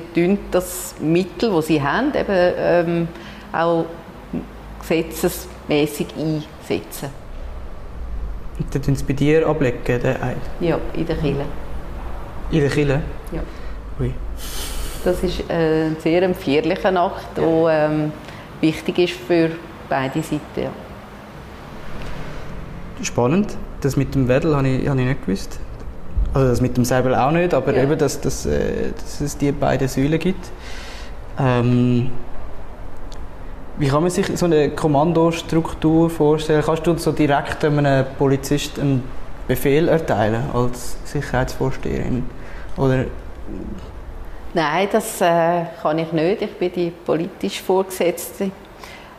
[0.50, 3.08] das Mittel, das sie haben, eben ähm,
[3.52, 3.86] auch
[4.80, 7.08] gesetzesmäßig einsetzen.
[8.58, 10.36] Und dann tun sie bei dir ablegen, den Eid?
[10.60, 11.44] Ja, in der Kille.
[12.50, 13.02] In der Kille?
[13.32, 13.40] Ja.
[13.98, 14.12] Ui.
[15.02, 18.12] Das ist äh, eine sehr feierliche Nacht, die ähm,
[18.60, 19.50] wichtig ist für
[19.88, 20.40] beide Seiten.
[20.56, 20.70] Ja.
[23.02, 23.56] Spannend.
[23.80, 25.60] Das mit dem Wedel habe ich, habe ich nicht gewusst.
[26.34, 27.82] Also das mit dem Säbel auch nicht, aber ja.
[27.82, 30.50] eben, dass, dass, äh, dass es die beiden Säulen gibt.
[31.38, 32.10] Ähm,
[33.78, 36.62] wie kann man sich so eine Kommandostruktur vorstellen?
[36.64, 39.02] Kannst du so direkt einem Polizist einen
[39.46, 42.24] Befehl erteilen als Sicherheitsvorsteherin?
[42.76, 43.04] Oder
[44.54, 46.40] Nein, das äh, kann ich nicht.
[46.40, 48.50] Ich bin die politisch Vorgesetzte.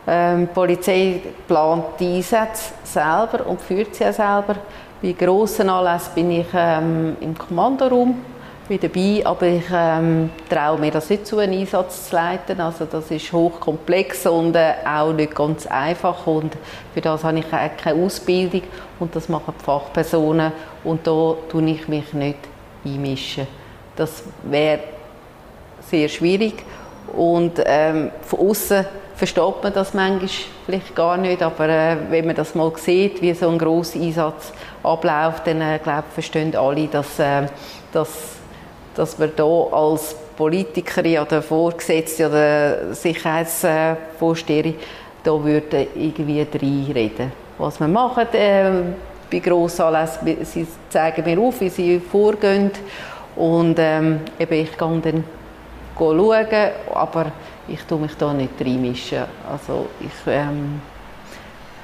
[0.06, 4.56] Ähm, die Polizei plant die Einsätze selber und führt sie auch selber.
[5.00, 8.16] Bei grossen Anlässen bin ich ähm, im Kommandoraum
[8.68, 12.60] dabei, aber ich ähm, traue mir das nicht zu, einen Einsatz zu leiten.
[12.60, 16.56] Also das ist hochkomplex und äh, auch nicht ganz einfach und
[16.92, 18.62] für das habe ich auch keine Ausbildung
[18.98, 22.38] und das machen die Fachpersonen und da tue ich mich nicht
[22.84, 23.46] einmischen.
[23.94, 24.80] Das wäre
[25.88, 26.54] sehr schwierig
[27.16, 28.84] und ähm, von außen
[29.18, 30.30] versteht man das manchmal
[30.64, 34.52] vielleicht gar nicht, aber äh, wenn man das mal sieht, wie so ein grosser Einsatz
[34.84, 37.46] abläuft, dann äh, glaube verstehen alle, dass, äh,
[37.92, 38.08] dass,
[38.94, 44.76] dass wir hier als Politikerin oder Vorgesetzte oder Sicherheitsvorsteherin
[45.24, 47.32] da würden irgendwie reinreden.
[47.58, 48.70] Was wir machen äh,
[49.28, 52.70] bei Grossanlässen, sie zeigen mir auf, wie sie vorgehen
[53.34, 55.24] und ähm, eben ich gehe dann
[55.98, 56.46] schauen,
[56.94, 57.32] aber
[57.68, 59.24] ich tue mich da nicht reinmischen.
[59.50, 60.80] Also ich, ähm,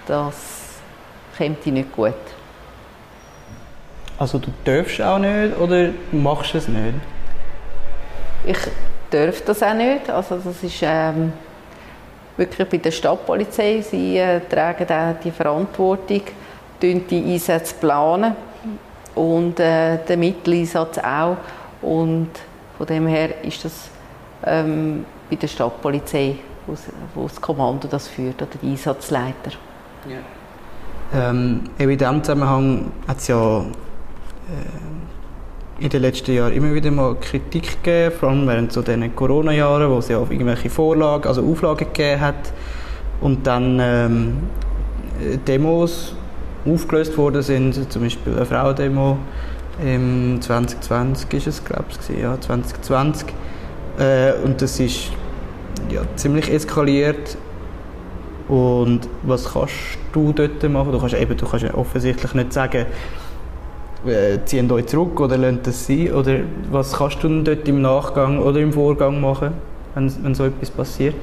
[0.07, 0.81] das
[1.37, 2.15] kommt nicht gut.
[4.19, 6.95] Also du darfst auch nicht oder machst es nicht?
[8.47, 8.59] Ich
[9.11, 10.09] darf das auch nicht.
[10.09, 11.33] Also das ist ähm,
[12.37, 13.81] wirklich bei der Stadtpolizei.
[13.81, 16.23] Sie äh, tragen auch die Verantwortung,
[16.81, 18.37] die Einsätze planen
[19.15, 21.37] und äh, den Mitteleinsatz auch.
[21.83, 22.31] Und
[22.77, 23.89] von dem her ist das
[24.47, 26.37] ähm, bei der Stadtpolizei,
[27.15, 29.53] wo das Kommando das führt, oder der Einsatzleiter.
[30.09, 31.31] Ja.
[31.31, 33.65] Ähm, in diesem Zusammenhang hat es ja äh,
[35.79, 39.91] in den letzten Jahren immer wieder mal Kritik gegeben, vor allem während so diesen Corona-Jahren,
[39.91, 42.53] wo es ja auch irgendwelche Vorlagen, also Auflagen gegeben hat
[43.21, 44.37] und dann ähm,
[45.47, 46.15] Demos
[46.67, 49.19] aufgelöst worden sind, zum Beispiel eine Frauendemo
[49.83, 53.29] im 2020 ist es, glaube ich, ja, 2020
[53.99, 55.11] äh, und das ist
[55.91, 57.37] ja, ziemlich eskaliert.
[58.49, 59.75] Und was kannst
[60.13, 60.93] du dort machen?
[60.93, 62.87] Du kannst, eben, du kannst offensichtlich nicht sagen,
[64.07, 66.13] äh, ziehen euch zurück oder lernt das sein.
[66.13, 69.55] Oder was kannst du dort im Nachgang oder im Vorgang machen,
[69.95, 71.17] wenn, wenn so etwas passiert?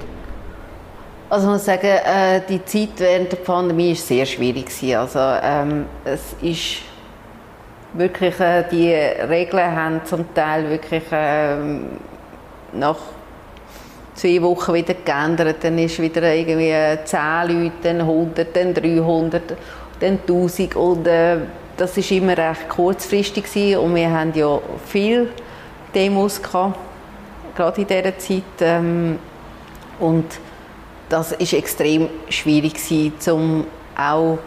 [1.30, 4.68] Also ich muss sagen, äh, die Zeit während der Pandemie war sehr schwierig.
[4.98, 6.82] Also ähm, es ist
[7.94, 11.86] wirklich, äh, die Regeln haben zum Teil wirklich ähm,
[12.74, 12.98] nach
[14.16, 15.58] zwei Wochen wieder geändert.
[15.62, 19.42] Dann ist wieder irgendwie 10 Leute, dann 100, dann 300,
[20.00, 21.38] dann 1000 und äh,
[21.78, 23.80] das ist immer recht kurzfristig gewesen.
[23.80, 25.30] und wir haben ja viele
[25.96, 26.78] Demos gehabt,
[27.56, 29.18] gerade in dieser Zeit ähm,
[30.00, 30.26] und
[31.10, 33.66] das ist extrem schwierig gewesen, um
[33.98, 34.38] auch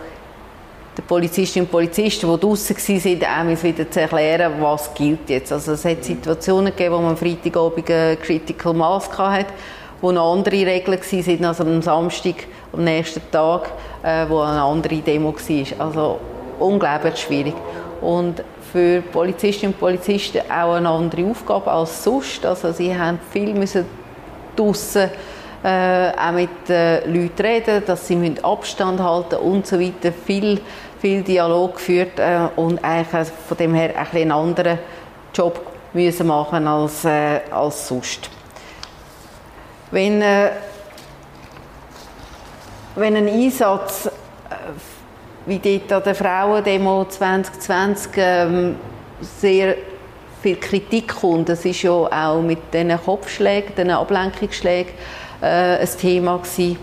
[0.96, 2.76] den Polizistinnen und Polizisten, die draußen
[3.20, 5.52] waren, auch wieder zu erklären, was gilt jetzt.
[5.52, 9.52] Also es hat Situationen gegeben, wo man am Freitagabend eine Critical Mass hatte,
[10.00, 12.35] wo noch andere Regeln waren, als am Samstag,
[12.72, 15.87] am nächsten Tag, äh, wo eine andere Demo war.
[15.87, 16.20] Also
[16.61, 17.54] unglaublich schwierig.
[18.00, 22.44] Und für Polizistinnen und Polizisten auch eine andere Aufgabe als sonst.
[22.44, 23.87] Also sie haben viel müssen
[24.57, 25.11] draussen
[25.64, 30.12] äh, auch mit den Leuten reden, dass sie Abstand halten und so weiter.
[30.12, 30.61] Viel,
[31.00, 34.79] viel Dialog geführt äh, und eigentlich von dem her ein einen anderen
[35.35, 38.29] Job müssen machen als, äh, als sonst.
[39.90, 40.50] Wenn, äh,
[42.96, 44.11] wenn ein Einsatz äh,
[45.46, 48.77] wie dort an der Frauendemo 2020 ähm,
[49.20, 49.77] sehr
[50.42, 54.92] viel Kritik kommt, das ist ja auch mit diesen Kopfschlägen, diesen Ablenkungsschlägen
[55.44, 56.78] äh, ein Thema gewesen.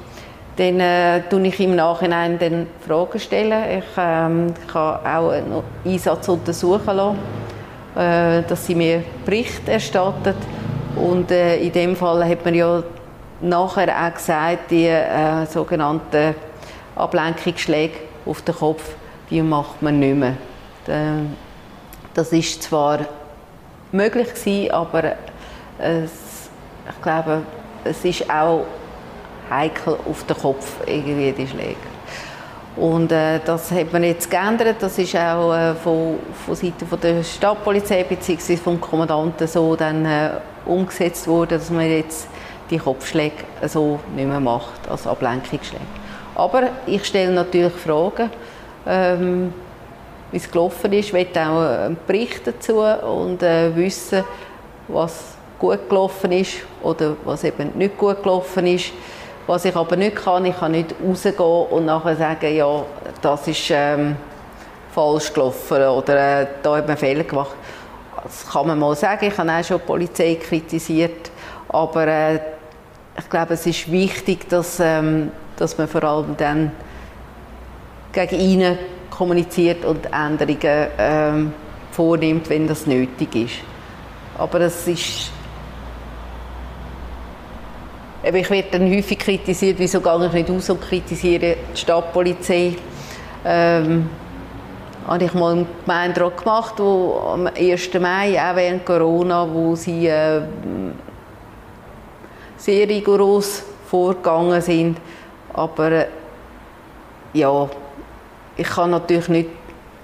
[0.58, 3.80] Dann äh, ich im Nachhinein dann Fragen stellen.
[3.80, 7.18] Ich, ähm, habe auch einen Einsatz untersuchen lassen,
[7.96, 10.36] äh, dass sie mir Bericht erstattet.
[10.96, 12.84] Und äh, in dem Fall hat man ja
[13.42, 16.36] nachher auch gesagt, die äh, sogenannten
[16.96, 17.96] Ablenkungsschläge
[18.26, 18.94] auf den Kopf,
[19.30, 20.36] die macht man nicht mehr.
[22.14, 23.00] Das ist zwar
[23.92, 25.14] möglich gewesen, aber
[25.80, 26.50] es,
[26.90, 27.44] ich glaube,
[27.84, 28.66] es ist auch
[29.50, 31.76] heikel auf den Kopf irgendwie die Schläge.
[32.76, 34.78] Und äh, das hat man jetzt geändert.
[34.80, 38.56] Das ist auch äh, von, von Seiten von der Stadtpolizei bzw.
[38.56, 40.30] vom Kommandanten so dann äh,
[40.66, 42.28] umgesetzt worden, dass man jetzt
[42.70, 45.84] die Kopfschläge so nicht mehr macht als Ablenkungsschläge.
[46.36, 48.30] Aber ich stelle natürlich Fragen,
[48.88, 49.54] ähm,
[50.32, 51.08] wie es gelaufen ist.
[51.08, 54.24] Ich will auch einen Bericht dazu und äh, wissen,
[54.88, 58.92] was gut gelaufen ist oder was eben nicht gut gelaufen ist.
[59.46, 62.84] Was ich aber nicht kann, ich kann nicht rausgehen und nachher sagen, ja,
[63.22, 64.16] das ist ähm,
[64.94, 67.56] falsch gelaufen oder äh, da hat man Fehler gemacht.
[68.24, 69.28] Das kann man mal sagen.
[69.28, 71.32] Ich habe auch schon die Polizei kritisiert,
[71.70, 72.40] aber äh,
[73.18, 76.72] ich glaube, es ist wichtig, dass, ähm, dass man vor allem dann
[78.14, 78.78] gegen ihn
[79.10, 81.54] kommuniziert und Änderungen ähm,
[81.92, 83.56] vornimmt, wenn das nötig ist.
[84.38, 85.32] Aber es ist
[88.24, 92.76] ich werde dann häufig kritisiert, wieso gehe ich nicht raus und kritisiere die Stadtpolizei.
[93.44, 94.10] Ähm,
[95.08, 97.94] habe ich mal einen Gemeinderat gemacht, wo am 1.
[98.00, 100.42] Mai, auch während Corona, wo sie äh,
[102.58, 104.98] sehr rigoros vorgegangen sind.
[105.54, 106.08] Aber äh,
[107.34, 107.68] ja,
[108.56, 109.50] ich kann natürlich nicht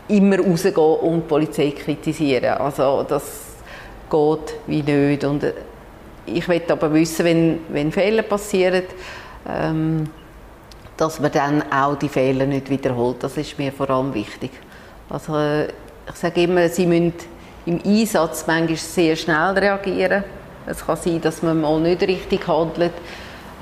[0.07, 2.57] immer rausgehen und die Polizei kritisieren.
[2.57, 3.23] Also das
[4.09, 5.23] geht wie nicht.
[5.23, 5.53] Und äh,
[6.27, 8.83] ich möchte aber wissen, wenn, wenn Fehler passieren,
[9.47, 10.09] ähm,
[10.95, 13.17] dass man dann auch die Fehler nicht wiederholt.
[13.23, 14.51] Das ist mir vor allem wichtig.
[15.09, 17.13] Also, äh, ich sage immer, sie müssen
[17.65, 20.23] im Einsatz manchmal sehr schnell reagieren.
[20.65, 22.93] Es kann sein, dass man mal nicht richtig handelt.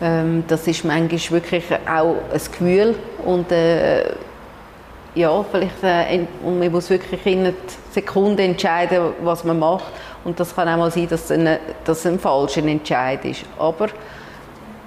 [0.02, 4.04] Ähm, das ist manchmal wirklich auch ein Gefühl und äh,
[5.16, 7.54] ja, vielleicht, äh, und man muss wirklich in einer
[7.92, 9.86] Sekunde entscheiden, was man macht.
[10.26, 11.32] Und das kann auch mal sein, dass
[11.86, 13.46] dass ein falscher Entscheid ist.
[13.60, 13.88] Aber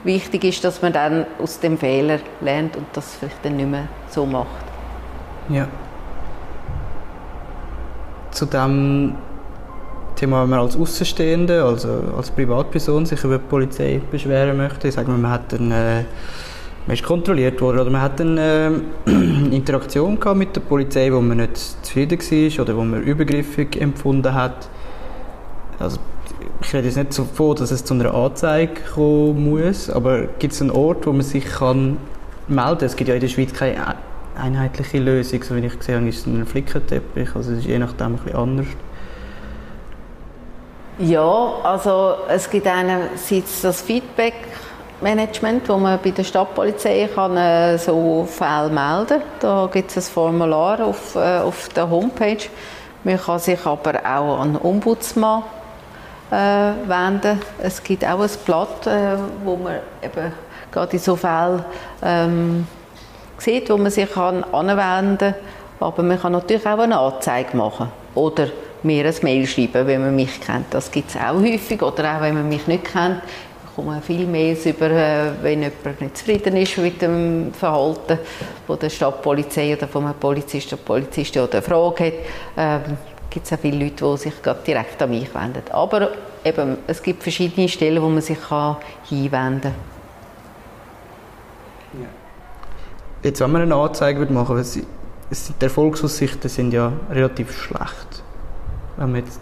[0.03, 3.87] wichtig ist, dass man dann aus dem Fehler lernt und das vielleicht dann nicht mehr
[4.11, 4.64] so macht.
[5.48, 5.68] Ja.
[8.33, 9.14] Zu dem
[10.16, 15.12] Thema, wenn man als Außenstehende, also als Privatperson, sich über die Polizei beschweren möchte, sagen
[15.12, 16.05] wir, man hat einen, äh,
[16.87, 19.11] man ist kontrolliert worden oder man hat eine äh,
[19.55, 24.35] Interaktion gehabt mit der Polizei, wo man nicht zufrieden war oder wo man übergriffig empfunden
[24.35, 24.68] hat
[25.79, 25.99] also
[26.61, 30.53] ich rede jetzt nicht so vor, dass es zu einer Anzeige kommen muss, aber gibt
[30.53, 31.99] es einen Ort, wo man sich kann
[32.49, 32.87] melden kann?
[32.87, 33.97] Es gibt ja in der Schweiz keine
[34.37, 37.79] einheitliche Lösung, so wie ich gesehen habe, ist es ein Flickenteppich, also es ist je
[37.79, 38.67] nachdem ein bisschen anders.
[40.99, 44.35] Ja, also es gibt einerseits das Feedback
[45.01, 49.23] Management, wo man bei der Stadtpolizei kann, äh, so Fälle melden kann.
[49.38, 52.49] Da gibt es ein Formular auf, äh, auf der Homepage.
[53.05, 55.45] Man kann sich aber auch an den Ombudsmann
[56.31, 56.35] äh,
[56.88, 57.41] wenden.
[57.62, 60.33] Es gibt auch ein Blatt, äh, wo man eben
[60.71, 61.64] gerade in so Fällen
[62.03, 62.67] ähm,
[63.38, 65.35] sieht, wo man sich kann anwenden kann.
[65.81, 68.49] Aber man kann natürlich auch eine Anzeige machen oder
[68.83, 70.67] mir ein Mail schreiben, wenn man mich kennt.
[70.71, 71.83] Das gibt es auch häufig.
[71.83, 73.23] Oder auch wenn man mich nicht kennt.
[73.64, 78.19] Bekomme viel Mails über, äh, wenn jemand nicht zufrieden ist mit dem Verhalten
[78.67, 82.12] von der Stadtpolizei oder von einem Polizist oder Polizistin oder eine Frage hat.
[82.57, 82.97] Ähm,
[83.38, 84.35] gibt es auch viele Leute, die sich
[84.66, 85.62] direkt an mich wenden.
[85.70, 86.11] Aber
[86.44, 88.77] eben, es gibt verschiedene Stellen, wo man sich kann
[89.09, 89.72] hinwenden
[91.93, 92.09] kann.
[93.22, 98.22] Jetzt, wenn man eine Anzeige machen würde, die Erfolgsaussichten sind ja relativ schlecht.
[98.97, 99.41] Wenn man jetzt,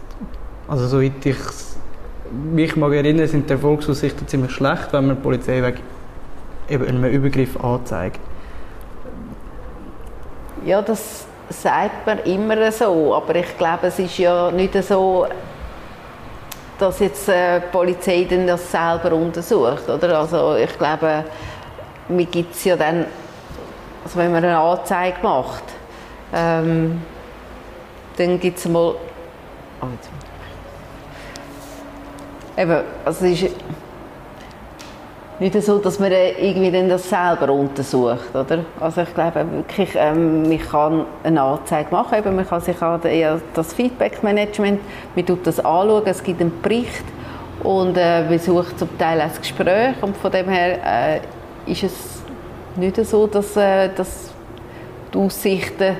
[0.69, 1.37] also soweit ich
[2.53, 5.81] mich mag erinnern, sind die Erfolgsaussichten ziemlich schlecht, wenn man die Polizei wegen
[6.69, 8.21] eben einem Übergriff anzeigt.
[10.65, 15.27] Ja, das sagt man immer so, aber ich glaube, es ist ja nicht so,
[16.79, 20.19] dass jetzt äh, die Polizei das selber untersucht, oder?
[20.19, 21.25] Also ich glaube,
[22.09, 23.07] mir gibt es ja dann,
[24.05, 25.65] also wenn man eine Anzeige macht,
[26.35, 27.03] ähm,
[28.17, 28.95] dann gibt es mal,
[29.81, 29.87] oh,
[32.57, 33.51] eben, also ist,
[35.39, 38.61] nicht so, dass man irgendwie dann das selber untersucht, oder?
[38.81, 43.01] Also ich glaube wirklich, ähm, man kann eine Anzeige machen, eben, man kann sich an
[43.55, 44.81] das Feedback-Management,
[45.15, 47.05] man tut das anschauen, es gibt einen Bericht
[47.63, 49.95] und äh, man sucht zum Teil ein Gespräch.
[50.01, 50.79] Und von dem her
[51.17, 52.23] äh, ist es
[52.77, 54.31] nicht so, dass, äh, dass
[55.13, 55.97] die Aussichten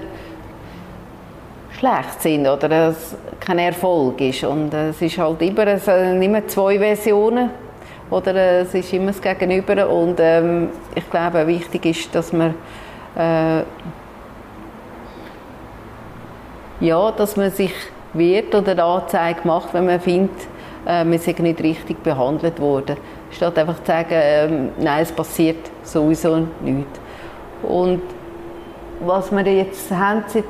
[1.79, 2.89] schlecht sind oder?
[2.89, 4.45] Es kein Erfolg ist.
[4.45, 7.51] Und äh, es ist halt immer, es immer zwei Versionen
[8.11, 12.55] oder äh, es ist immer das Gegenüber und ähm, ich glaube, wichtig ist, dass man
[13.17, 13.63] äh,
[16.81, 17.73] ja, dass man sich
[18.13, 20.37] wehrt oder Anzeige macht, wenn man findet,
[20.87, 22.97] äh, man sei nicht richtig behandelt worden.
[23.31, 24.49] Statt einfach zu sagen, äh,
[24.79, 27.01] nein, es passiert sowieso nichts.
[27.63, 28.03] Und
[29.01, 30.45] was wir jetzt haben seit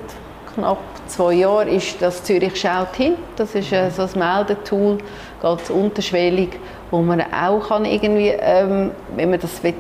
[0.55, 3.15] knapp zwei Jahren, ist das Zürich schaut hin.
[3.37, 4.99] Das ist äh, so ein Meldetool,
[5.41, 6.51] ganz unterschwellig,
[6.91, 9.75] wo man auch kann irgendwie, ähm, wenn man das will,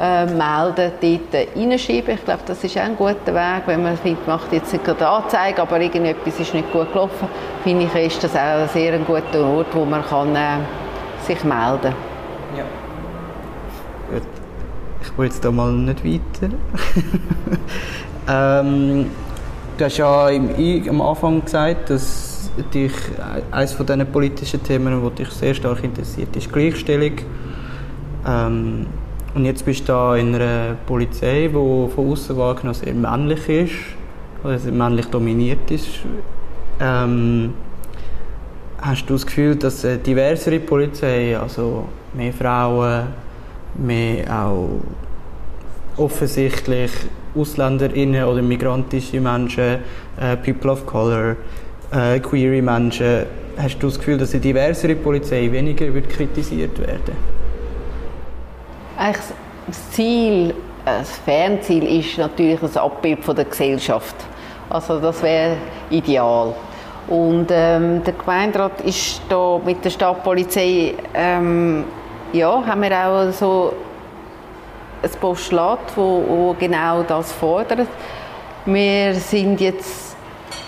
[0.00, 2.14] äh, melden, dort reinschreiben.
[2.14, 5.06] Ich glaube, das ist auch ein guter Weg, wenn man findet, macht jetzt nicht gerade
[5.06, 7.28] Anzeige, aber irgendetwas ist nicht gut gelaufen,
[7.62, 10.58] finde ich, ist das auch ein sehr guter Ort, wo man kann, äh,
[11.26, 11.94] sich melden kann.
[12.56, 12.64] Ja.
[15.02, 16.54] Ich will jetzt da mal nicht weiter.
[18.62, 19.10] ähm,
[19.76, 22.31] du hast ja im, am Anfang gesagt, dass
[22.72, 22.92] dich
[23.50, 27.18] eines von diesen politischen Themen, die dich sehr stark interessiert, ist Gleichstellung.
[28.26, 28.86] Ähm,
[29.34, 33.72] und jetzt bist du da in einer Polizei, die von außen wahrgenommen sehr männlich ist,
[34.44, 35.88] oder sehr männlich dominiert ist.
[36.80, 37.54] Ähm,
[38.80, 43.06] hast du das Gefühl, dass eine diversere Polizei, also mehr Frauen,
[43.74, 44.80] mehr auch
[45.96, 46.90] offensichtlich
[47.34, 49.78] AusländerInnen oder migrantische Menschen,
[50.20, 51.36] äh, People of Color,
[51.92, 53.26] äh, queere Menschen,
[53.56, 57.16] hast du das Gefühl, dass eine diversere Polizei weniger wird kritisiert werden?
[58.96, 59.26] Eigentlich
[59.66, 64.16] das Ziel, das Fernziel ist natürlich das Abbild der Gesellschaft.
[64.68, 65.56] Also das wäre
[65.90, 66.54] ideal.
[67.08, 71.84] Und ähm, der Gemeinderat ist da mit der Stadtpolizei, ähm,
[72.32, 73.72] ja, haben wir auch so
[75.02, 77.88] ein Postulat, wo, wo genau das fordert.
[78.64, 80.11] Wir sind jetzt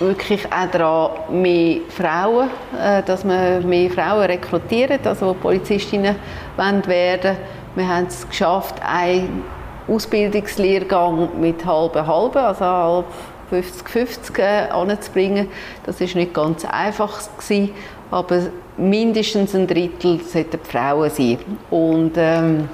[0.00, 6.16] wirklich auch daran, mehr Frauen, äh, dass wir mehr Frauen rekrutieren, also Polizistinnen
[6.56, 7.36] werden werden.
[7.74, 9.42] Wir haben es geschafft, einen
[9.88, 13.06] Ausbildungslehrgang mit halben halben, also halb
[13.50, 15.48] 50-50 äh, anzubringen.
[15.84, 17.70] Das ist nicht ganz einfach gewesen,
[18.10, 18.42] aber
[18.76, 21.38] mindestens ein Drittel sollten Frauen sein.
[21.70, 22.68] Und ähm,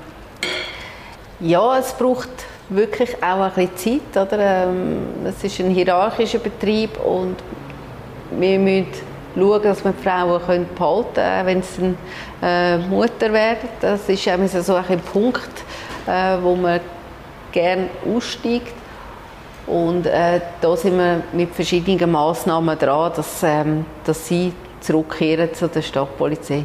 [1.40, 2.28] ja, es braucht
[2.70, 4.26] wirklich auch ein bisschen Zeit.
[4.26, 4.66] Oder?
[4.66, 7.36] Ähm, es ist ein hierarchischer Betrieb und
[8.30, 8.86] wir müssen
[9.34, 11.94] schauen, dass wir die Frauen behalten können, wenn sie
[12.42, 13.68] äh, Mutter werden.
[13.80, 15.64] Das ist so ein Punkt,
[16.06, 16.80] äh, wo man
[17.52, 18.74] gerne aussteigt.
[19.66, 25.68] Und äh, da sind wir mit verschiedenen Massnahmen dran, dass, ähm, dass sie zurückkehren zu
[25.68, 26.64] der Stadtpolizei.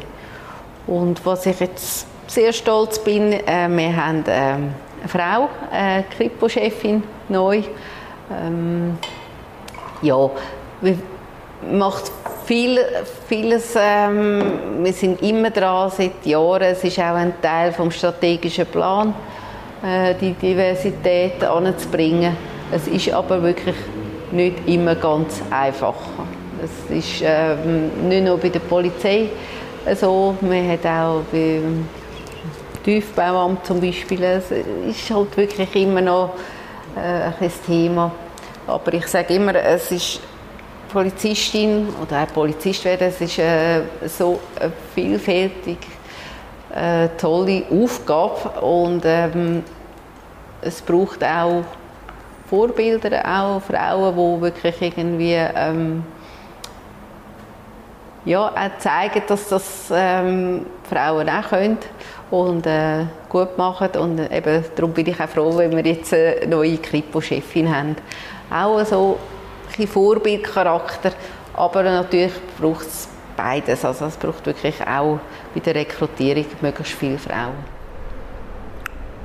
[0.86, 4.72] Und was ich jetzt sehr stolz bin, äh, wir haben äh, eine
[5.06, 7.62] Frau, eine Kripo-Chefin neu.
[8.30, 8.98] Ähm,
[10.02, 10.30] ja,
[11.72, 12.12] macht
[12.44, 12.78] viel,
[13.28, 14.42] vieles, ähm,
[14.82, 16.62] wir sind immer dran seit Jahren.
[16.62, 19.14] Es ist auch ein Teil vom strategischen Plan,
[19.84, 22.36] äh, die Diversität anzubringen.
[22.72, 23.76] Es ist aber wirklich
[24.32, 25.94] nicht immer ganz einfach.
[26.62, 29.28] Es ist ähm, nicht nur bei der Polizei
[29.94, 31.86] so, man hat auch beim
[32.86, 36.34] Tiefbauamt zum Beispiel, es ist halt wirklich immer noch
[36.94, 38.12] äh, ein Thema.
[38.64, 40.20] Aber ich sage immer, es ist
[40.92, 45.78] Polizistin oder auch Polizist werden, es ist äh, so eine vielfältig
[46.72, 49.64] äh, tolle Aufgabe und ähm,
[50.62, 51.64] es braucht auch
[52.48, 56.04] Vorbilder, auch Frauen, die wirklich irgendwie ähm,
[58.26, 61.78] ja, auch zeigen, dass das ähm, Frauen auch können
[62.30, 66.12] und äh, gut machen und äh, eben, darum bin ich auch froh, wenn wir jetzt
[66.12, 67.96] eine neue Kripo-Chefin haben.
[68.50, 69.18] Auch so
[69.78, 71.12] ein Vorbildcharakter,
[71.54, 73.84] aber natürlich braucht es beides.
[73.84, 75.20] Also es braucht wirklich auch
[75.54, 77.54] bei der Rekrutierung möglichst viele Frauen.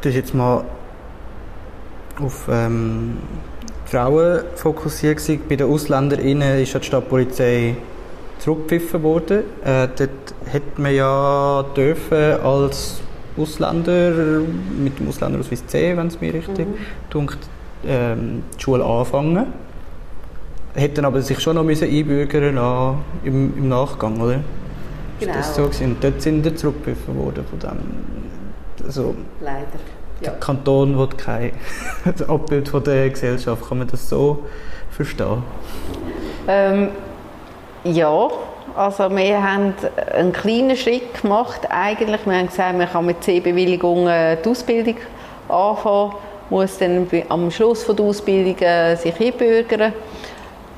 [0.01, 0.63] Du hast jetzt mal
[2.21, 3.17] auf ähm,
[3.85, 5.21] Frauen fokussiert.
[5.49, 7.75] Bei den AusländerInnen ist die Stadtpolizei
[8.41, 9.43] zurückgepfiffen worden.
[9.63, 10.09] Äh, dort
[10.45, 13.01] hätte man ja dürfen als
[13.37, 14.41] Ausländer
[14.77, 16.73] mit dem Ausländerausweis C, wenn es mir richtig mhm.
[17.09, 17.39] Dunkt,
[17.87, 19.47] ähm, die Schule anfangen
[20.73, 24.39] hätten aber sich schon noch müssen einbürgern lassen im, im Nachgang, oder?
[25.19, 25.33] Genau.
[25.33, 25.83] Ist das so gewesen?
[25.91, 27.77] Und dort sind wir zurückgepfiffen worden von dem.
[28.85, 29.65] Also, Leider.
[30.23, 31.51] Der Kanton will kein
[32.27, 33.67] Abbild von der Gesellschaft.
[33.67, 34.45] Kann man das so
[34.91, 35.43] verstehen?
[36.47, 36.89] Ähm,
[37.83, 38.29] ja,
[38.75, 39.73] also wir haben
[40.13, 41.61] einen kleinen Schritt gemacht.
[41.69, 44.97] Eigentlich, wir haben gesagt, man kann mit C-Bewilligung die Ausbildung
[45.49, 46.13] anfangen,
[46.49, 49.93] muss dann am Schluss der Ausbildung äh, sich einbürgern,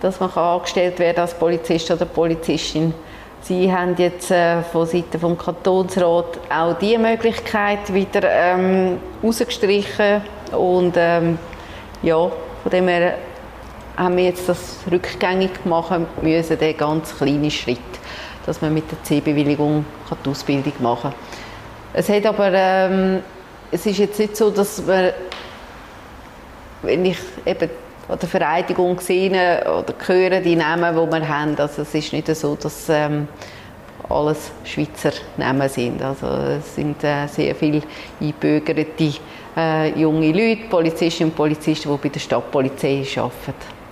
[0.02, 2.94] dass man angestellt werden als Polizist oder Polizistin.
[3.42, 10.22] Sie haben jetzt äh, von Seiten des Kantonsrat auch diese Möglichkeit wieder ähm, rausgestrichen
[10.58, 11.38] und ähm,
[12.02, 12.32] ja,
[12.62, 13.16] von dem her
[13.96, 17.80] haben wir jetzt das rückgängig machen müssen, den ganz kleinen Schritt,
[18.46, 19.86] dass man mit der C-Bewilligung
[20.24, 21.20] die Ausbildung machen kann.
[21.94, 23.22] Es hat aber, ähm,
[23.72, 25.12] es ist jetzt nicht so, dass man,
[26.82, 27.70] wenn ich eben
[28.10, 32.36] an der Vereidigung gesehen oder höre die Namen, die wir haben, also es ist nicht
[32.36, 33.28] so, dass ähm,
[34.10, 36.02] alles Schweizer Namen sind.
[36.02, 37.82] Also es sind äh, sehr viele
[38.20, 39.14] einbürgerte
[39.56, 43.83] äh, junge Leute, Polizistinnen und Polizisten, die bei der Stadtpolizei arbeiten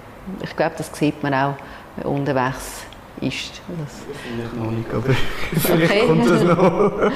[0.42, 1.56] ich glaube, das sieht man auch,
[1.96, 2.86] wenn unterwegs
[3.22, 3.62] ist.
[3.68, 5.14] Das vielleicht noch nicht, aber
[5.60, 6.08] vielleicht okay.
[6.08, 7.12] kommt das noch.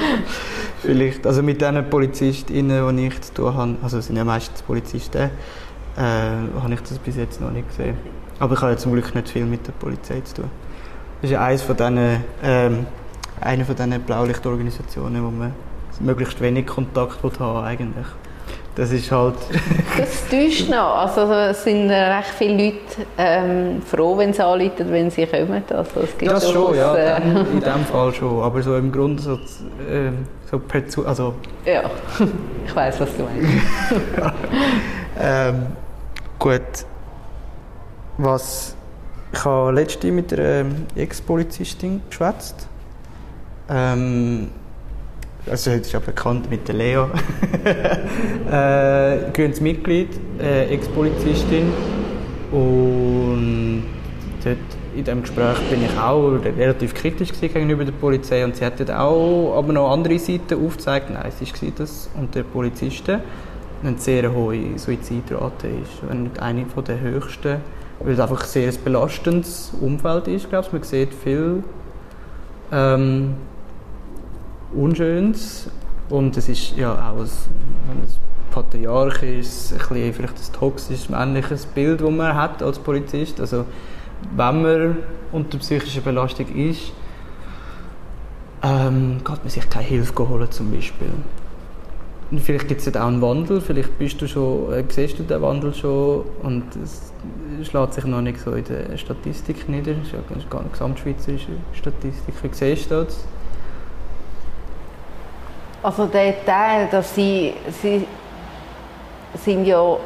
[0.81, 5.29] vielleicht, also mit den Polizistinnen, die ich zu tun habe, also sind ja meistens Polizisten,
[5.97, 7.97] äh, habe ich das bis jetzt noch nicht gesehen.
[8.39, 10.51] Aber ich habe ja zum Glück nicht viel mit der Polizei zu tun.
[11.21, 12.85] Das ist ja eines von diesen, ähm,
[13.39, 15.53] eine von diesen Blaulichtorganisationen, wo man
[16.01, 18.05] möglichst wenig Kontakt haben eigentlich.
[18.75, 19.35] Das ist halt...
[19.97, 20.97] das täuscht noch.
[20.97, 25.63] Also es sind recht viele Leute ähm, froh, wenn sie anrufen, wenn sie kommen.
[25.69, 26.93] Also, es gibt das schon, ja.
[26.93, 28.43] Äh, in dem Fall schon.
[28.43, 30.11] Aber so im Grunde so, äh,
[30.51, 31.35] so per zu, also...
[31.65, 31.89] Ja,
[32.65, 33.49] ich weiß, was du meinst.
[35.21, 35.67] ähm,
[36.37, 36.61] gut.
[38.17, 38.75] Was...
[39.31, 42.67] Ich habe letzte mit einer ähm, Ex-Polizistin geschwätzt.
[43.69, 44.49] Ähm,
[45.49, 46.95] also heute ist ja bekannt mit der Lea,
[48.51, 51.71] äh, grünes Mitglied, äh, Ex-Polizistin
[52.51, 53.83] und
[54.43, 54.57] dort
[54.95, 59.55] in diesem Gespräch bin ich auch relativ kritisch gegenüber der Polizei und sie hat auch
[59.57, 61.09] aber noch andere Seiten aufgezeigt.
[61.09, 63.19] Nein, es war das unter Polizisten
[63.83, 67.57] eine sehr hohe Suizidrate ist, eine von der höchsten,
[67.99, 70.73] weil es einfach ein sehr belastendes Umfeld ist, glaube ich.
[70.73, 71.63] Man sieht viel
[72.71, 73.35] ähm,
[74.75, 75.69] Unschönes.
[76.09, 78.07] Und es ist ja auch ein, ein
[78.51, 83.39] patriarchisches, ein bisschen vielleicht ein toxisches, männliches Bild, das man hat als Polizist.
[83.39, 83.65] Also,
[84.35, 84.97] wenn man
[85.31, 86.93] unter psychischer Belastung ist,
[88.63, 91.09] ähm, geht man sich keine Hilfe holen zum Beispiel.
[92.31, 95.41] Und vielleicht gibt es auch einen Wandel, vielleicht bist du schon, äh, siehst du den
[95.41, 97.13] Wandel schon und es
[97.69, 99.93] schlägt sich noch nicht so in der Statistik nieder.
[99.93, 102.33] Das ist ja eine gesamtschweizerische Statistik.
[102.41, 103.25] Wie siehst du das?
[105.85, 108.07] Also der Teil, dass sie, sie
[109.35, 109.97] sind ja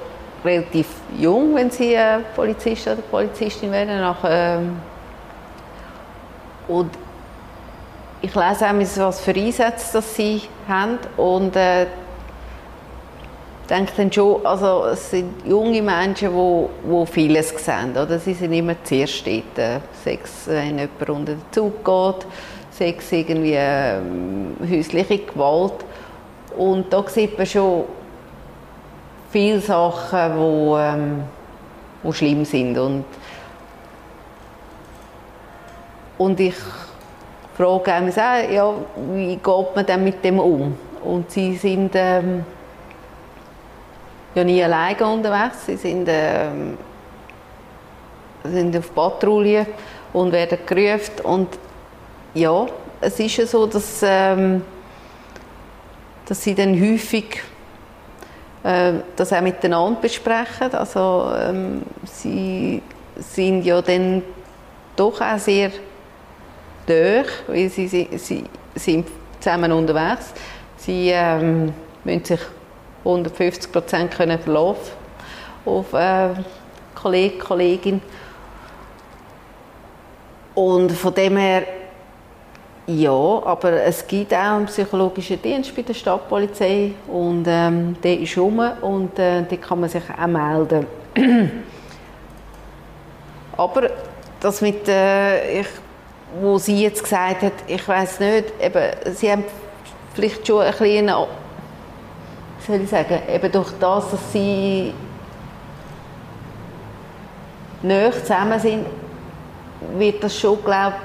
[0.44, 4.02] relativ jung, wenn sie äh, Polizist oder Polizistin werden.
[4.02, 4.78] Nach, ähm,
[6.68, 6.90] und
[8.22, 11.86] ich lese auch, was für Einsätze das sie haben und äh,
[13.70, 17.92] denke dann schon, also es sind junge Menschen, die, die vieles sehen.
[17.92, 18.20] Oder?
[18.20, 22.26] Sie sind immer zuerst dort, äh, Sex, wenn jemand unter den Zug geht
[22.80, 25.74] Sex, irgendwie ähm, häusliche Gewalt.
[26.58, 27.84] Und da sieht man schon
[29.30, 31.24] viele Sachen, die, ähm,
[32.02, 32.78] die schlimm sind.
[32.78, 33.04] Und,
[36.18, 36.56] und ich
[37.58, 38.74] frage mich auch, ja,
[39.14, 40.78] wie geht man denn mit dem um?
[41.04, 42.46] Und sie sind ähm,
[44.36, 46.78] ja nie alleine unterwegs, sie sind, ähm,
[48.46, 49.66] sind auf Patrouille
[50.14, 51.26] und werden gerufen.
[51.26, 51.50] Und
[52.34, 52.68] ja,
[53.02, 54.62] es ist ja so, dass, ähm,
[56.26, 57.42] dass sie dann häufig
[58.64, 60.74] äh, das auch miteinander besprechen.
[60.74, 62.82] Also ähm, sie
[63.18, 64.22] sind ja dann
[64.96, 65.72] doch auch sehr
[66.86, 68.44] durch, weil sie, sie, sie
[68.76, 69.08] sind
[69.40, 70.34] zusammen unterwegs.
[70.78, 71.74] Sie ähm,
[72.04, 72.42] müssen sich
[73.04, 74.92] 150 Prozent verlaufen
[75.66, 76.30] auf äh,
[76.96, 78.02] Kollege, Kollegin.
[80.56, 81.79] Und von dem her
[82.90, 88.36] ja, aber es gibt auch einen psychologischen Dienst bei der Stadtpolizei und ähm, der ist
[88.36, 90.88] rum und äh, da kann man sich auch melden.
[93.58, 93.92] aber
[94.40, 95.68] das mit, äh, ich,
[96.42, 99.44] wo sie jetzt gesagt hat, ich weiß nicht, eben, sie haben
[100.16, 101.08] vielleicht schon ein bisschen,
[102.66, 104.94] soll ich sagen, eben durch das, dass sie
[107.84, 108.86] näher zusammen sind,
[109.96, 110.96] wird das schon, glaube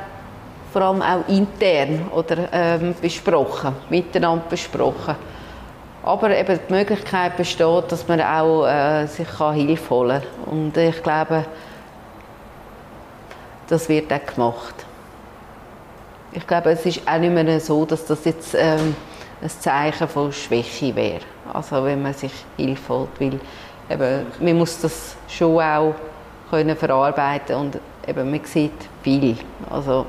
[0.75, 5.15] vor allem auch intern oder ähm, besprochen, miteinander besprochen.
[6.03, 10.53] Aber eben die Möglichkeit besteht, dass man auch äh, sich kann Hilfe holen kann.
[10.53, 11.45] Und ich glaube,
[13.69, 14.75] das wird auch gemacht.
[16.33, 18.97] Ich glaube, es ist auch nicht mehr so, dass das jetzt ähm,
[19.41, 21.21] ein Zeichen von Schwäche wäre.
[21.53, 23.39] Also wenn man sich Hilfe holt, weil
[23.89, 25.95] eben, man muss das schon auch
[26.51, 28.73] können verarbeiten und eben, man sieht
[29.05, 29.37] viel,
[29.71, 30.05] also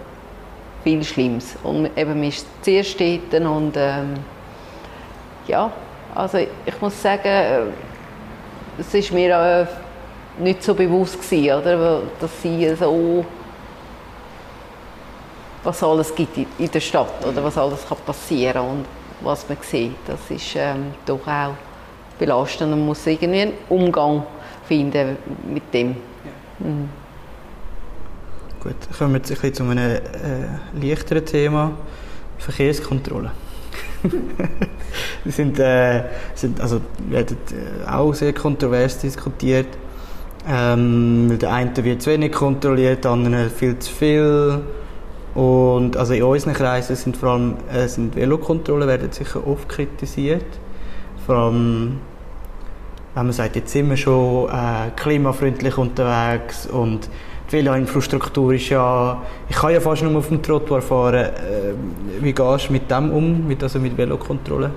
[0.86, 1.58] viel Schlimmes.
[1.64, 4.14] Und eben, man ist zuerst dort und ähm,
[5.48, 5.72] ja,
[6.14, 7.60] also ich muss sagen, äh,
[8.78, 9.66] es ist mir äh,
[10.42, 13.26] nicht so bewusst gewesen, oder, dass sie so
[15.64, 18.86] was alles gibt in der Stadt oder was alles kann passieren und
[19.22, 21.56] was man sieht, das ist ähm, doch auch
[22.20, 24.24] belastend und man muss irgendwie einen Umgang
[24.68, 25.18] finden
[25.52, 25.96] mit dem.
[26.60, 26.68] Ja.
[26.68, 27.05] Mhm.
[28.66, 30.00] Gut, kommen wir jetzt ein bisschen zu einem äh,
[30.82, 31.74] leichteren Thema,
[32.40, 33.30] Verkehrskontrolle.
[35.24, 39.68] die sind, äh, sind also, werden äh, auch sehr kontrovers diskutiert.
[40.50, 44.62] Ähm, der eine wird zu wenig kontrolliert, der andere viel zu viel.
[45.36, 50.46] Und also in unseren Kreisen sind vor allem äh, sind Velokontrollen werden sicher oft kritisiert.
[51.28, 52.00] Vor allem,
[53.14, 57.08] wenn man sagt, jetzt sind wir schon äh, klimafreundlich unterwegs und
[57.48, 61.26] die Velo-Infrastruktur ist ja, ich kann ja fast nur auf dem Trottoir fahren.
[61.26, 61.32] Äh,
[62.20, 64.72] wie gehst du mit dem um, mit, also mit Velokontrollen?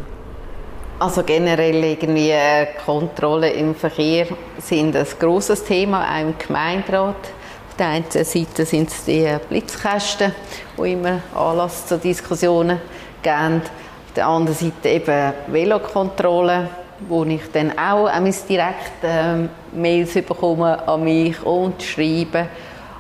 [0.99, 4.27] Also generell irgendwie äh, Kontrollen im Verkehr
[4.59, 7.14] sind ein grosses Thema, auch im Gemeinderat.
[7.14, 10.33] Auf der einen Seite sind es die Blitzkästen,
[10.77, 12.81] die immer Anlass zu Diskussionen
[13.23, 13.62] geben.
[13.62, 16.69] Auf der anderen Seite eben Velokontrollen,
[17.09, 18.11] wo ich dann auch
[18.49, 22.47] direkt äh, Mails bekomme an mich und schreibe.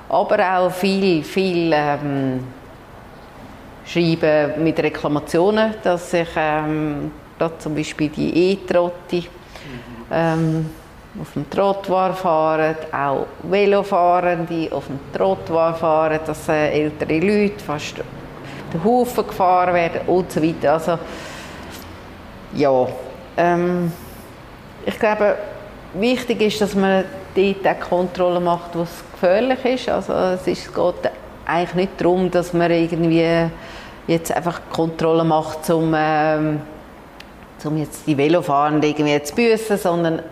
[0.08, 2.44] Aber auch viel, viel ähm,
[3.84, 7.10] schreiben mit Reklamationen, dass ich ähm,
[7.58, 9.28] zum Beispiel die E-Trotti
[10.10, 10.70] ähm,
[11.20, 17.96] auf dem Trottoir fahren, auch Velofahrende auf dem Trottoir fahren, dass äh, ältere Leute fast
[18.72, 20.74] den Haufen gefahren werden und so weiter.
[20.74, 20.98] Also,
[22.54, 22.86] ja,
[23.36, 23.92] ähm,
[24.84, 25.36] ich glaube,
[25.94, 29.88] wichtig ist, dass man dort auch Kontrollen macht, was gefährlich ist.
[29.88, 31.12] Also es, ist, es geht
[31.46, 33.50] eigentlich nicht darum, dass man irgendwie
[34.06, 36.60] jetzt einfach Kontrollen macht, um, ähm,
[37.76, 40.22] jetzt die Velofahrenden irgendwie zu büßen, sondern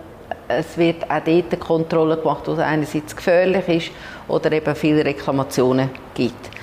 [0.49, 3.91] es wird auch dort Kontrollen gemacht, was einerseits gefährlich ist
[4.29, 6.57] oder eben viele Reklamationen gibt.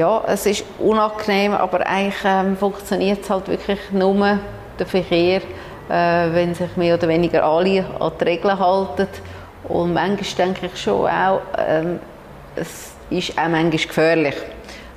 [0.00, 4.38] ja, es ist unangenehm, aber eigentlich ähm, funktioniert es halt wirklich nur
[4.80, 5.42] der Verkehr,
[5.88, 9.08] äh, wenn sich mehr oder weniger alle an die Regeln halten.
[9.68, 12.00] Und manchmal denke ich schon auch, ähm,
[12.56, 14.34] es ist auch manchmal gefährlich,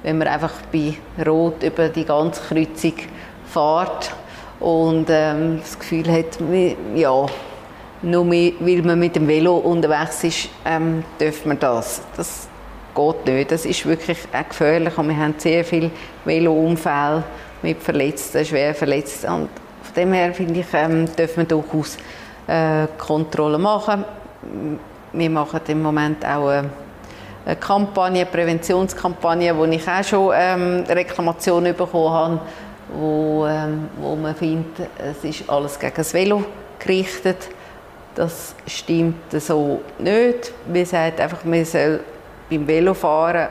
[0.01, 0.93] wenn man einfach bei
[1.25, 2.93] Rot über die ganze Kreuzung
[3.45, 4.11] fährt
[4.59, 6.37] und ähm, das Gefühl hat,
[6.95, 7.25] ja,
[8.01, 12.01] nur weil man mit dem Velo unterwegs ist, ähm, dürfen wir das.
[12.17, 12.47] das
[12.93, 13.51] geht nicht.
[13.51, 15.91] Das ist wirklich auch gefährlich und wir haben sehr viele
[16.25, 17.23] Velounfälle
[17.61, 19.31] mit Verletzten, schwer Verletzten.
[19.31, 19.49] Und
[19.93, 21.97] von dem her finde ich, ähm, dürfen wir durchaus
[22.47, 24.03] äh, Kontrollen machen.
[25.11, 26.69] Wir machen im Moment auch eine,
[27.45, 32.39] eine Kampagne, eine Präventionskampagne, wo ich auch schon ähm, Reklamationen bekommen habe,
[32.91, 36.43] wo, ähm, wo man findet, es ist alles gegen das Velo
[36.79, 37.49] gerichtet.
[38.15, 40.53] Das stimmt so nicht.
[40.65, 41.99] Wir sagen einfach, man soll
[42.49, 43.47] beim Velofahren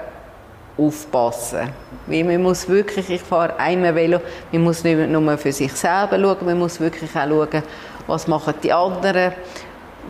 [0.77, 1.71] aufpassen.
[2.07, 4.21] Weil man muss wirklich, ich fahre einmal Velo,
[4.51, 7.63] man muss nicht nur für sich selber schauen, man muss wirklich auch schauen,
[8.07, 9.33] was machen die anderen.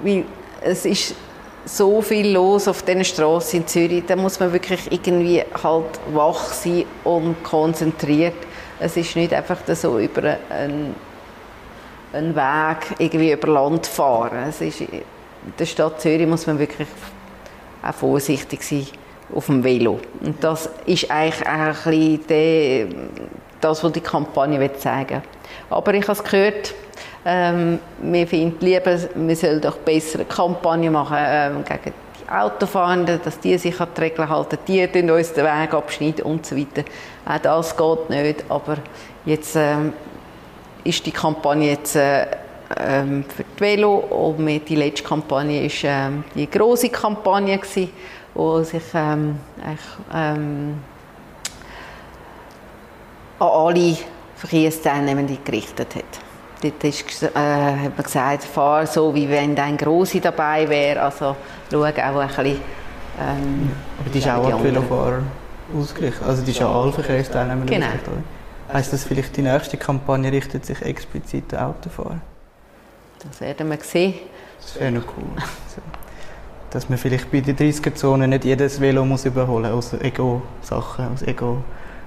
[0.03, 0.25] Weil
[0.63, 1.15] es ist
[1.65, 6.53] so viel los auf diesen Straßen in Zürich, da muss man wirklich irgendwie halt wach
[6.53, 8.35] sein und konzentriert.
[8.81, 10.95] Es ist nicht einfach so über einen,
[12.13, 14.49] einen Weg irgendwie über Land fahren.
[14.49, 15.03] Es ist, in
[15.59, 16.89] der Stadt Zürich muss man wirklich
[17.83, 18.87] auch vorsichtig sein
[19.35, 20.01] auf dem Velo.
[20.21, 23.11] Und das ist eigentlich auch ein bisschen
[23.61, 25.23] das, was die Kampagne zeigen will.
[25.71, 26.75] Aber ich habe es gehört,
[27.25, 33.39] ähm, wir finden lieber, wir sollen doch bessere Kampagnen machen ähm, gegen die Autofahrenden, dass
[33.39, 36.83] die sich an die Regeln halten, die uns den Weg abschneiden und so weiter.
[37.25, 38.79] Auch das geht nicht, aber
[39.25, 39.93] jetzt ähm,
[40.83, 42.27] ist die Kampagne jetzt äh,
[42.77, 47.61] ähm, für die Velo und die letzte Kampagne war ähm, die große Kampagne,
[48.35, 49.39] wo sich ähm,
[50.13, 50.75] ähm,
[53.39, 53.97] an alle
[54.37, 56.05] Verkehrsteilnehmenden gerichtet hat.
[56.63, 61.03] Dort ist, äh, hat man gesagt, fahr so, wie wenn ein Grosse dabei wäre.
[61.03, 61.37] Also
[61.71, 62.61] schau auch ein bisschen...
[63.21, 65.23] Ähm, Aber die ist auch an Velofahrer
[65.77, 66.23] ausgerichtet?
[66.27, 67.87] Also die ist an alle Verkehrsteilnehmer genau.
[67.87, 68.25] ausgerichtet,
[68.73, 72.21] Heißt das vielleicht, die nächste Kampagne richtet sich explizit an Autofahrer?
[73.19, 74.15] Das werden wir sehen.
[74.61, 75.25] Das wäre noch cool.
[76.73, 81.23] Dass man vielleicht bei den 30er-Zonen nicht jedes Velo muss überholen muss, aus Ego-Sachen, aus,
[81.23, 81.59] Ego,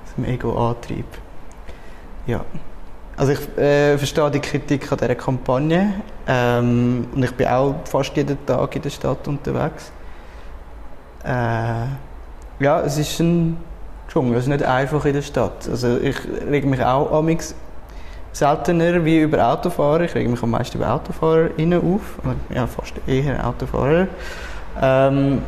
[0.04, 1.06] aus dem Ego-Antrieb.
[2.26, 2.42] Ja.
[3.16, 8.18] Also ich äh, verstehe die Kritik an dieser Kampagne ähm, und ich bin auch fast
[8.18, 9.92] jeden Tag in der Stadt unterwegs.
[11.24, 11.86] Äh,
[12.60, 13.58] ja, es ist ein
[14.10, 15.68] Dschungel, es ist nicht einfach in der Stadt.
[15.70, 16.18] Also ich
[16.50, 17.56] reg mich auch amix
[18.34, 20.02] seltener wie über Autofahrer.
[20.02, 22.20] Ich reg mich am meisten über AutofahrerInnen auf.
[22.54, 24.08] Ja, fast eher Autofahrer.
[24.82, 25.42] Ähm,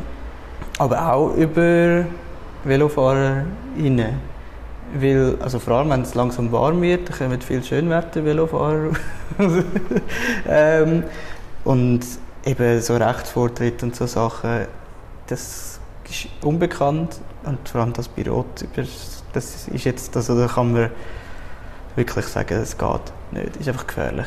[0.78, 2.04] aber auch über
[2.64, 4.28] VelofahrerInnen.
[4.94, 8.92] Weil, also vor allem, wenn es langsam warm wird, dann kommen viele Schönwetter-Velofahrer.
[10.48, 11.04] ähm,
[11.64, 12.00] und
[12.44, 14.66] eben so Rechtsvortritt und so Sachen,
[15.26, 17.20] das ist unbekannt.
[17.44, 18.46] Und vor allem das Pilot,
[19.32, 20.90] das ist jetzt, also da kann man
[21.94, 24.26] wirklich sagen, es geht nicht, ist einfach gefährlich.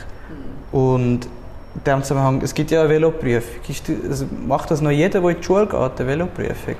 [0.71, 0.77] Mhm.
[0.77, 1.27] Und
[1.75, 3.61] in diesem Zusammenhang, es gibt ja eine Veloprüfung.
[3.67, 6.75] Ist, also macht das noch jeder, der in die Schule geht, eine Veloprüfung?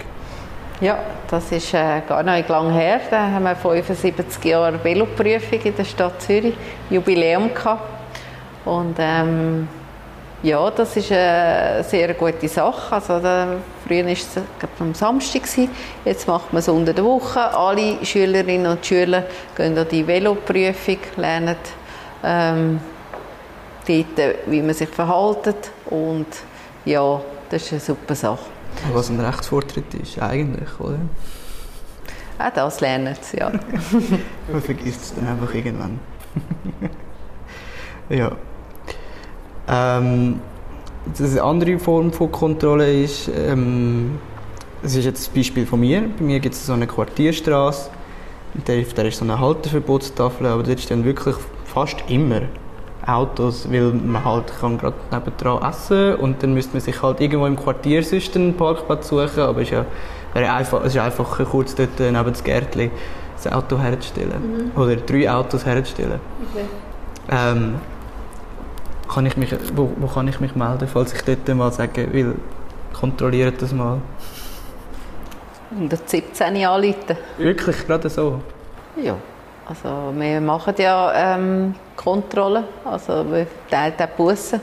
[0.82, 0.98] Ja,
[1.30, 3.00] das ist äh, gar nicht lang her.
[3.10, 6.56] Da haben wir 75 Jahre Veloprüfung in der Stadt Zürich,
[6.90, 7.88] Jubiläum gehabt.
[8.66, 9.68] Und ähm,
[10.44, 12.96] ja, das ist eine sehr gute Sache.
[12.96, 13.48] Also, da,
[13.88, 14.38] früher war es
[14.80, 15.44] am Samstag,
[16.04, 17.40] jetzt macht man es unter der Woche.
[17.40, 19.26] Alle Schülerinnen und Schüler
[19.56, 21.58] gehen an die Veloprüfung, lernen
[22.24, 22.80] ähm,
[23.88, 25.72] dort, wie man sich verhält.
[25.90, 26.28] Und
[26.86, 28.46] ja, das ist eine super Sache.
[28.94, 31.00] Was ein Rechtsvortritt ist, eigentlich, oder?
[32.40, 33.52] Auch das lernen sie, ja.
[34.52, 36.00] Man vergisst es dann einfach irgendwann.
[38.10, 38.32] ja.
[39.68, 40.40] Ähm,
[41.20, 44.20] eine andere Form von Kontrolle ist, ähm,
[44.82, 46.04] das ist jetzt ein Beispiel von mir.
[46.18, 47.92] Bei mir gibt es so eine Quartierstraße,
[48.66, 52.42] der ist so eine Halteverbotstafel, aber dort stehen wirklich fast immer
[53.06, 57.48] Autos, weil man halt kann gerade nebendran essen und dann müsste man sich halt irgendwo
[57.48, 59.78] im Quartier sonst einen Parkplatz suchen, aber es ist
[60.36, 62.92] ja einfach, es ist einfacher, kurz dort neben das Gärtchen
[63.44, 64.72] das Auto herzustellen.
[64.76, 64.82] Mhm.
[64.82, 66.20] Oder drei Autos herzustellen.
[66.52, 66.66] Okay.
[67.30, 67.76] Ähm,
[69.12, 72.36] kann ich mich, wo, wo kann ich mich melden, falls ich dort mal sagen will,
[72.94, 73.98] kontrolliert das mal.
[75.72, 77.18] 117 anrufen.
[77.38, 78.42] Wirklich, gerade so?
[79.02, 79.16] Ja.
[79.66, 84.60] Also wir machen ja ähm, Kontrollen, also wir teilen auch Bussen.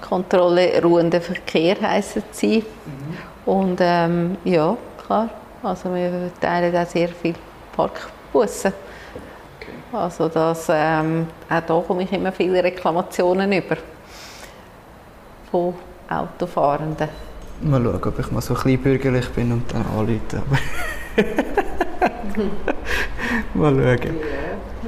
[0.00, 2.58] Kontrolle ruhender Verkehr heissen sie.
[2.58, 3.52] Mhm.
[3.52, 4.76] Und ähm, ja,
[5.06, 5.30] klar,
[5.62, 7.36] also wir teilen auch sehr viele
[7.76, 8.72] Parkbussen.
[9.60, 9.72] Okay.
[9.92, 13.76] Also das, ähm, auch da komme ich immer viele Reklamationen über
[15.50, 15.74] von
[16.08, 17.08] Autofahrenden.
[17.60, 20.42] Mal schauen, ob ich mal so klein bürgerlich bin und dann anrufe.
[23.54, 24.16] Mal schauen.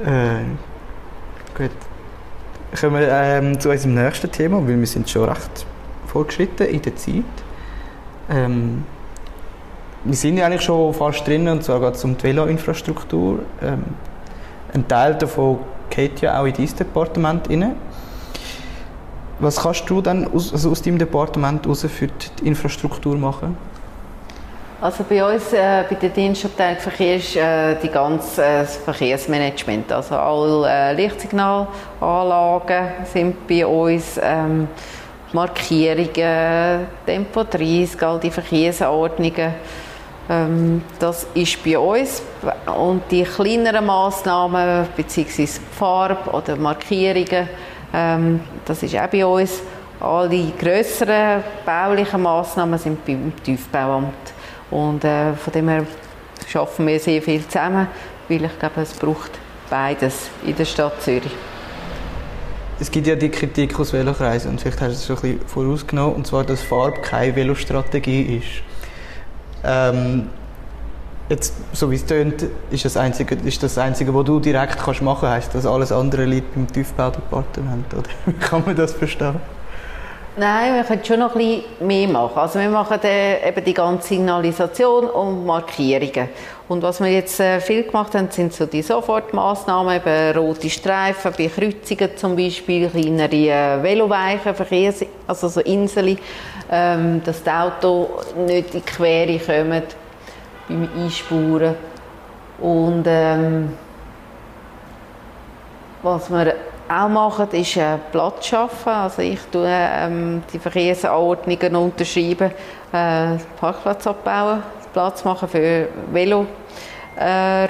[0.05, 0.41] Yeah.
[0.41, 0.45] Äh,
[1.55, 1.71] gut.
[2.79, 5.65] Kommen wir ähm, zu unserem nächsten Thema, weil wir sind schon recht
[6.07, 7.23] fortgeschritten in der Zeit.
[8.29, 8.83] Ähm,
[10.03, 13.39] wir sind ja eigentlich schon fast drin, und zwar geht es um die Velo-Infrastruktur.
[13.61, 13.83] Ähm,
[14.73, 17.75] ein Teil davon geht ja auch in dein Departement rein.
[19.39, 23.57] Was kannst du dann aus, also aus deinem Departement für die Infrastruktur machen?
[24.85, 29.91] Also bei uns, äh, bei der Dienstabteilung Verkehr, ist äh, die ganze äh, Verkehrsmanagement.
[29.91, 34.67] Also alle äh, Lichtsignalanlagen sind bei uns, ähm,
[35.33, 39.55] Markierungen, Tempo 30, all die Verkehrsordnungen.
[40.29, 42.21] Ähm, das ist bei uns.
[42.77, 47.49] Und die kleineren Massnahmen, beziehungsweise Farbe oder Markierungen,
[47.91, 49.63] ähm, das ist auch bei uns.
[49.99, 54.34] Alle grösseren baulichen Massnahmen sind beim Tiefbauamt.
[54.71, 55.85] Und äh, von dem her
[56.47, 57.87] schaffen wir sehr viel zusammen,
[58.27, 59.31] weil ich glaube, es braucht
[59.69, 61.31] beides in der Stadt Zürich.
[62.79, 65.47] Es gibt ja die Kritik aus Velokreisen und vielleicht hast du es schon ein bisschen
[65.47, 68.63] vorausgenommen, und zwar, dass Farbe keine Velostrategie ist.
[69.63, 70.29] Ähm,
[71.29, 75.01] jetzt, so wie es tönt, ist das Einzige, ist das Einzige, was du direkt kannst
[75.01, 75.47] machen kannst.
[75.47, 77.93] Heißt das alles andere liegt beim Tiefbaudepartement?
[77.93, 79.35] Oder wie kann man das verstehen?
[80.37, 82.37] Nein, wir können schon noch bisschen mehr machen.
[82.37, 86.27] Also wir machen äh, eben die ganze Signalisation und Markierungen.
[86.67, 91.31] Und was wir jetzt äh, viel gemacht haben, sind so die Sofortmaßnahmen, eben rote Streifen
[91.37, 96.17] bei Kreuzungen zum Beispiel, kleinere äh, Veloweichen, Verkehrs also so Inseln,
[96.69, 99.83] ähm, dass die Autos nicht in die Quere kommen
[100.67, 101.75] beim Einspuren.
[102.59, 103.69] Und ähm,
[106.03, 106.55] was wir
[106.89, 108.89] auch machen, ist äh, Platz schaffen.
[108.89, 112.51] Also ich tue ähm, die Verkehrsanordnungen unterschreiben,
[112.91, 114.63] äh, Parkplatz abbauen,
[114.93, 116.55] Platz machen für Velorouten.
[117.17, 117.67] Äh,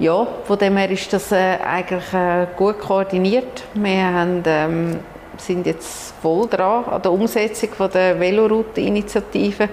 [0.00, 3.64] ja, von dem her ist das äh, eigentlich äh, gut koordiniert.
[3.74, 5.00] Wir haben, ähm,
[5.36, 9.68] sind jetzt voll dran an der Umsetzung von der Veloroute-Initiative.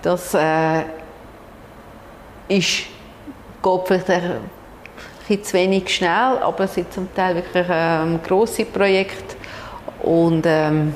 [0.00, 0.84] Das äh,
[2.48, 2.84] ist,
[3.62, 4.24] geht vielleicht
[5.28, 9.36] bisschen zu wenig schnell, aber es sind zum Teil wirklich ähm, grosse Projekte
[10.02, 10.94] und ähm,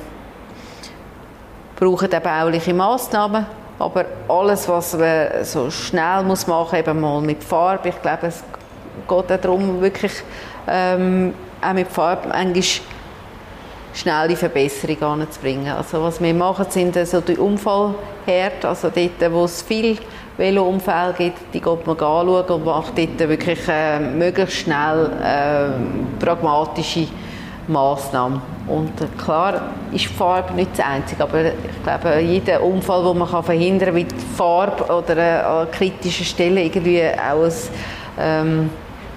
[1.76, 3.46] brauchen auch bauliche Massnahmen.
[3.78, 8.28] Aber alles, was man so schnell muss machen muss, eben mal mit Farbe, ich glaube,
[8.28, 8.42] es
[9.08, 10.12] geht auch darum, wirklich
[10.68, 12.62] ähm, auch mit Farbe manchmal
[13.94, 15.72] schnelle Verbesserungen anzubringen.
[15.72, 19.98] Also was wir machen, sind so die Unfallherde, also dort, wo es viel
[20.36, 27.06] Velounfälle gibt, die geht man anschauen und macht dort wirklich äh, möglichst schnell äh, pragmatische
[27.68, 28.40] Massnahmen.
[28.66, 33.28] Und äh, klar ist Farbe nicht das Einzige, aber ich glaube, jeder Unfall, den man
[33.28, 37.52] kann verhindern kann, mit Farbe oder äh, an kritischen Stellen irgendwie auch ein,
[38.18, 38.70] ähm,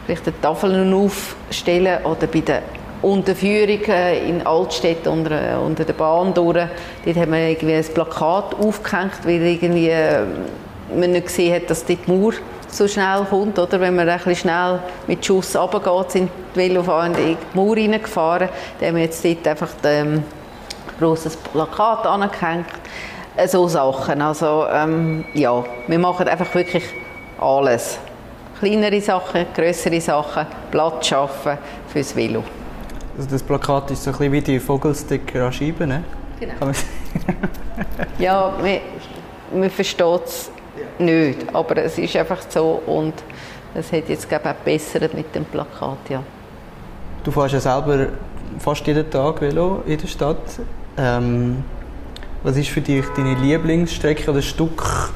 [0.05, 2.61] vielleicht eine Tafel aufstellen oder bei der
[3.01, 6.67] Unterführung äh, in Altstädten unter, unter der Bahn durch.
[7.05, 10.23] Dort haben wir irgendwie ein Plakat aufgehängt, weil irgendwie äh,
[10.99, 12.33] man nicht gesehen hat, dass die Mauer
[12.69, 13.57] so schnell kommt.
[13.57, 13.79] Oder?
[13.79, 18.49] Wenn man ein bisschen schnell mit Schuss runtergeht, sind die Velofahrer in die Mauer reingefahren.
[18.79, 20.23] Dann haben wir jetzt dort einfach ein ähm,
[20.99, 22.65] grosses Plakat angehängt.
[23.47, 24.21] So Sachen.
[24.21, 26.83] Also, ähm, ja, wir machen einfach wirklich
[27.39, 27.99] alles.
[28.59, 31.57] Kleinere Sachen, größere Sachen, Platz schaffen
[31.89, 32.43] fürs Velo.
[33.17, 36.03] Also das Plakat ist so ein bisschen wie die Vogelsticker an Scheiben, ne?
[36.39, 36.53] Genau.
[38.19, 38.79] ja, man,
[39.53, 40.51] man versteht es
[40.99, 43.13] nicht, aber es ist einfach so und
[43.73, 46.23] es hat jetzt glaube ich, auch besser mit dem Plakat, ja.
[47.23, 48.07] Du fährst ja selber
[48.59, 50.37] fast jeden Tag Velo in der Stadt.
[50.97, 51.63] Ähm,
[52.43, 55.11] was ist für dich deine Lieblingsstrecke oder Stück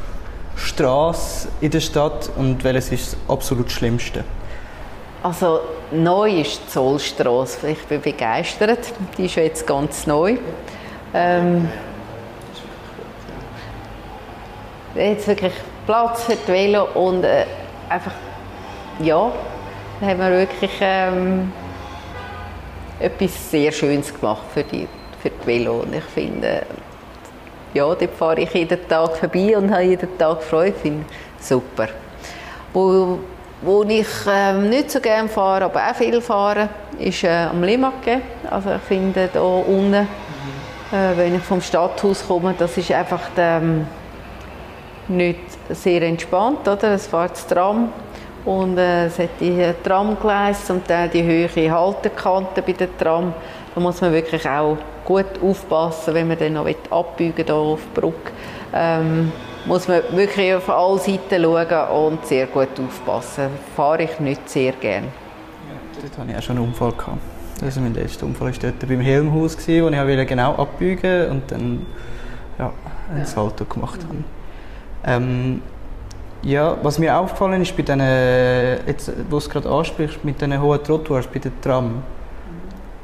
[0.56, 4.24] Straße in der Stadt und welches ist das absolut Schlimmste?
[5.24, 5.60] Also
[5.92, 7.70] neu ist die Zollstraße.
[7.70, 8.80] Ich bin begeistert.
[9.18, 10.38] Die ist jetzt ganz neu.
[11.14, 11.70] Ähm,
[14.96, 15.54] jetzt wirklich
[15.86, 17.46] Platz für die Velo und äh,
[17.90, 18.14] einfach
[19.00, 19.32] ja,
[20.00, 21.52] da haben wir wirklich ähm,
[23.00, 24.88] etwas sehr Schönes gemacht für die,
[25.22, 26.64] für die Velo und ich finde
[27.74, 31.06] ja, dort fahre ich jeden Tag vorbei und habe jeden Tag Freude, finde
[31.40, 31.88] super.
[32.74, 33.20] Wo
[33.62, 38.22] wo ich ähm, nicht so gerne fahre, aber auch viel fahre, ist äh, am Limake.
[38.50, 40.08] Also ich finde da unten, äh,
[41.18, 43.86] wenn ich vom Stadthaus komme, das ist einfach ähm,
[45.10, 45.40] nicht
[45.70, 46.94] sehr entspannt, oder?
[46.94, 47.90] Es fährt das Tram
[48.46, 53.34] und äh, es hat die äh, Tramgleise und dann die höhere Haltekante bei der Tram.
[53.74, 58.00] Da muss man wirklich auch gut aufpassen, wenn man dann noch abbiegen will, auf die
[58.00, 58.32] Brücke.
[58.74, 59.32] Ähm,
[59.66, 63.50] muss man wirklich auf alle Seiten schauen und sehr gut aufpassen.
[63.76, 65.08] Fahre ich nicht sehr gerne.
[65.08, 66.92] Ja, dort hatte ich auch schon einen Unfall.
[66.94, 67.18] Gehabt.
[67.62, 71.86] Also mein letzter Unfall war dort beim Helmhaus, wo ich genau abbiegen und dann
[72.58, 72.72] ja,
[73.14, 74.24] ein Salto gemacht habe.
[75.06, 75.62] Ähm,
[76.42, 78.00] ja, was mir aufgefallen ist bei diesen,
[78.88, 82.04] jetzt, wo du es gerade ansprichst, mit diesen hohen Trottoirs bei der Tram,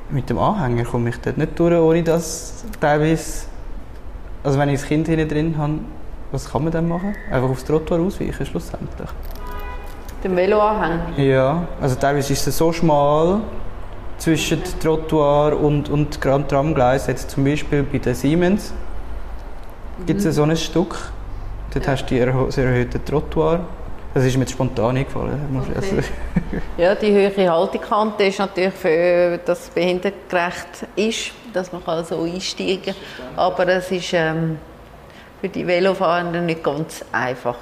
[0.10, 3.48] mit dem Anhänger komme ich dort nicht durch, ohne dass teilweise,
[4.44, 5.80] also wenn ich das Kind hinten drin habe,
[6.32, 7.16] was kann man dann machen?
[7.32, 9.10] Einfach aufs Trottoir ausweichen schlussendlich?
[10.24, 11.18] Den Veloanhänger?
[11.18, 13.42] Ja, also teilweise ist es so schmal
[14.18, 14.70] zwischen okay.
[14.82, 17.08] Trottoir und, und Tramgleis.
[17.08, 18.74] Jetzt zum Beispiel bei der Siemens
[20.06, 20.32] gibt es mhm.
[20.32, 21.12] so ein Stück.
[21.76, 21.92] Dort ja.
[21.92, 23.60] hast du die sehr erhöhte Trottoir.
[24.14, 25.62] Das ist mir jetzt spontan eingefallen.
[25.78, 26.04] Okay.
[26.78, 32.96] ja, die höhere Haltekante ist natürlich für das behindertgerecht ist, dass man so einsteigen kann.
[33.36, 34.58] Aber es ist ähm,
[35.42, 37.58] für die Velofahrenden nicht ganz einfach.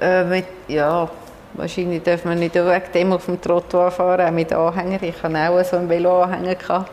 [0.00, 1.10] Ja, äh, mit, ja
[1.54, 5.02] wahrscheinlich darf man nicht wegen dem auf dem Trottoir fahren, auch mit Anhänger.
[5.02, 6.86] Ich hatte auch so einen Veloanhänger,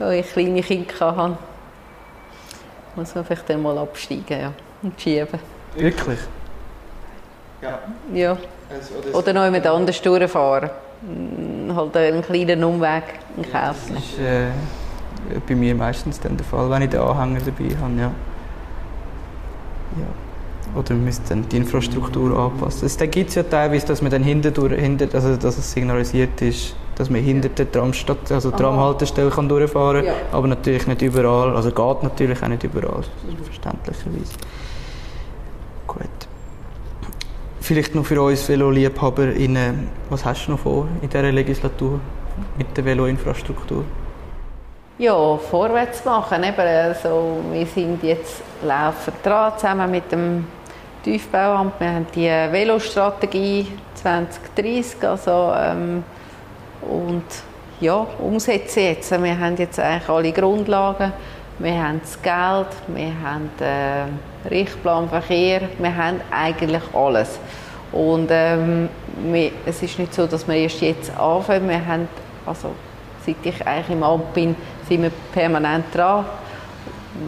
[0.00, 1.38] wo ich kleine Kinder hatte.
[2.96, 4.52] Muss man vielleicht dann mal absteigen ja,
[4.84, 5.40] und schieben.
[5.76, 6.18] Wirklich?
[7.62, 7.78] Ja.
[8.12, 8.36] ja.
[8.70, 10.70] Also, oder noch jemand anders durchfahren.
[11.00, 13.04] Hm, halt einen kleinen Umweg
[13.50, 13.94] kaufen.
[13.94, 14.50] Das ist äh,
[15.46, 17.92] bei mir meistens dann der Fall, wenn ich den Anhänger dabei habe.
[17.98, 18.12] Ja.
[19.96, 20.78] Ja.
[20.78, 22.82] Oder wir müssen dann die Infrastruktur anpassen.
[22.82, 26.40] Also, da gibt es ja teilweise, dass man dann hinter, hinter also dass es signalisiert
[26.42, 30.14] ist, dass man hinter der Tramstadt, also Tramhaltestelle kann durchfahren kann, ja.
[30.32, 33.02] aber natürlich nicht überall, also geht natürlich auch nicht überall,
[33.44, 34.34] verständlicherweise.
[35.86, 36.06] Gut.
[37.60, 42.00] Vielleicht noch für uns Velo-LiebhaberInnen, was hast du noch vor in dieser Legislatur
[42.58, 43.84] mit der Velo-Infrastruktur?
[44.98, 46.44] Ja, vorwärts machen.
[46.44, 50.46] Eben, also, wir sind jetzt laufen dran, zusammen mit dem
[51.02, 51.80] Tiefbauamt.
[51.80, 55.08] Wir haben die Velostrategie 2030.
[55.08, 56.04] Also, ähm,
[56.90, 57.24] und
[57.80, 59.10] ja, umsetzen jetzt.
[59.10, 61.12] Wir haben jetzt eigentlich alle Grundlagen.
[61.58, 67.38] Wir haben das Geld, wir haben den äh, Richtplan Verkehr, wir haben eigentlich alles.
[67.92, 68.88] Und ähm,
[69.30, 71.68] wir, es ist nicht so, dass wir erst jetzt anfangen.
[71.68, 72.08] Wir haben,
[72.44, 72.70] also,
[73.24, 74.56] seit ich eigentlich im Amt bin,
[74.88, 76.24] sind wir permanent dran.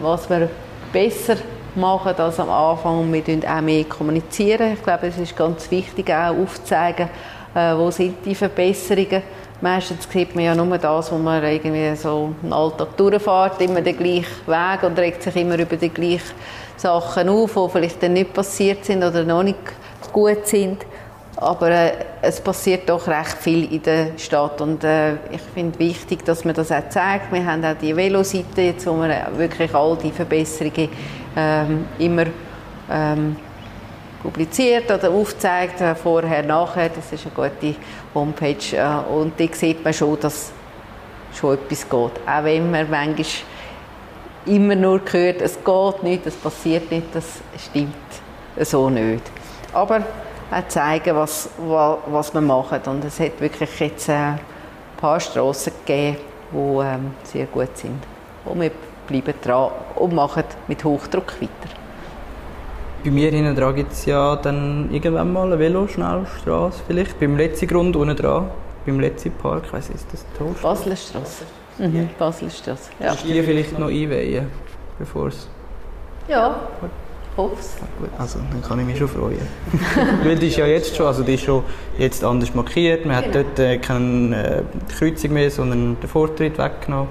[0.02, 0.48] Was wir
[0.92, 1.36] besser
[1.76, 3.12] machen als am Anfang.
[3.12, 4.72] Wir kommunizieren auch mehr kommunizieren.
[4.72, 7.08] Ich glaube, es ist ganz wichtig, auch aufzuzeigen,
[7.54, 9.22] äh, wo sind die Verbesserungen.
[9.60, 13.96] Meistens sieht man ja nur das, wo man irgendwie so einen Alltag durchfährt, immer den
[13.96, 16.34] gleichen Weg und regt sich immer über die gleichen
[16.76, 19.56] Sachen auf, die vielleicht dann nicht passiert sind oder noch nicht
[20.12, 20.84] gut sind.
[21.36, 21.92] Aber äh,
[22.22, 26.54] es passiert doch recht viel in der Stadt und äh, ich finde wichtig, dass man
[26.54, 27.30] das auch zeigt.
[27.30, 30.88] Wir haben auch die Veloseite jetzt, wo wir wirklich all die Verbesserungen
[31.36, 32.24] ähm, immer
[32.90, 33.36] ähm,
[34.26, 36.88] publiziert oder aufzeigt, äh, vorher, nachher.
[36.88, 37.76] Das ist eine gute
[38.14, 40.50] Homepage äh, und da sieht man schon, dass
[41.32, 41.92] schon etwas geht.
[42.26, 43.26] Auch wenn man manchmal
[44.46, 47.24] immer nur hört, es geht nicht, es passiert nicht, das
[47.68, 47.94] stimmt
[48.60, 49.22] so nicht.
[49.72, 50.02] Aber
[50.50, 52.80] auch zeigen, was, was wir machen.
[52.86, 54.40] Und es hat wirklich jetzt äh, ein
[54.96, 56.16] paar Strassen gegeben,
[56.52, 58.02] die ähm, sehr gut sind.
[58.44, 58.70] Und wir
[59.06, 61.85] bleiben dran und machen mit Hochdruck weiter.
[63.06, 67.68] Bei mir hinten dran gibt es ja dann irgendwann mal eine Veloschnellstraße vielleicht, beim letzten
[67.68, 68.50] Grund unten dran,
[68.84, 70.52] beim letzten Park, ich weiss ist das toll?
[70.60, 71.44] Basler Straße.
[71.78, 73.06] Mhm, Basler Straße, ja.
[73.06, 74.48] Kannst du die vielleicht noch einweihen,
[74.98, 75.48] bevor es...
[76.26, 76.58] Ja,
[77.36, 77.76] hoffe es.
[78.18, 79.46] Also, dann kann ich mich schon freuen.
[80.24, 81.62] Weil die ist ja jetzt schon, also die ist schon
[81.98, 83.06] jetzt anders markiert.
[83.06, 83.44] Man hat genau.
[83.44, 84.62] dort äh, keine äh,
[84.98, 87.08] Kreuzung mehr, sondern den Vortritt weggenommen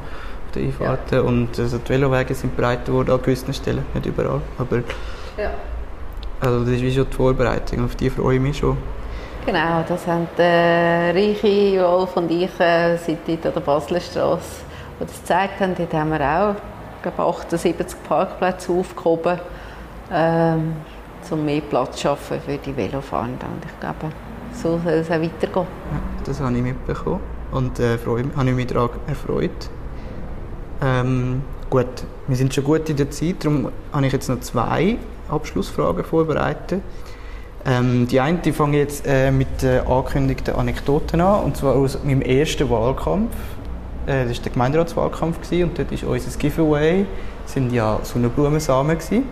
[0.58, 1.16] Einfahrten.
[1.16, 1.22] Ja.
[1.22, 4.42] Und also die Velowege sind breiter geworden an gewissen Stellen, nicht überall.
[4.58, 4.78] Aber
[5.38, 5.52] ja.
[6.46, 8.78] Also das ist wie schon die Vorbereitung, auf die freue ich mich schon.
[9.46, 14.64] Genau, das haben äh, Reiche, Wolf und ich äh, dort an der Basler Straße,
[15.00, 15.76] die das gezeigt haben.
[15.78, 16.56] Dort haben wir auch
[17.12, 19.40] glaube, 78 Parkplätze aufgehoben
[20.12, 20.74] ähm,
[21.32, 23.50] um mehr Platz zu schaffen für die Velofahrenden.
[23.50, 24.14] Und ich glaube,
[24.54, 25.66] so soll es auch weitergehen.
[25.92, 27.20] Ja, das habe ich mitbekommen
[27.52, 29.70] und äh, freue, habe ich mich daran erfreut.
[30.84, 31.88] Ähm, gut,
[32.28, 34.98] wir sind schon gut in der Zeit, darum habe ich jetzt noch zwei
[35.36, 36.82] Abschlussfragen vorbereitet.
[37.68, 41.98] Ähm, die eine die fange jetzt äh, mit äh, angekündigten Anekdoten an, und zwar aus
[42.04, 43.34] meinem ersten Wahlkampf.
[44.06, 47.06] Äh, das war der Gemeinderatswahlkampf gewesen, und dort ist unser Giveaway,
[47.46, 49.24] sind ja Sonnenblumensamen gewesen.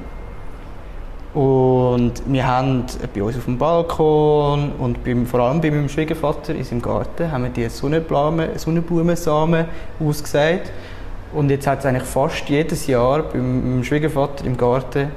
[1.34, 6.54] Und wir haben bei uns auf dem Balkon und beim, vor allem bei meinem Schwiegervater
[6.54, 9.66] in seinem Garten haben wir die Sonnenblumensamen
[10.00, 10.72] ausgesät.
[11.34, 15.08] Und jetzt hat es eigentlich fast jedes Jahr beim Schwiegervater im Garten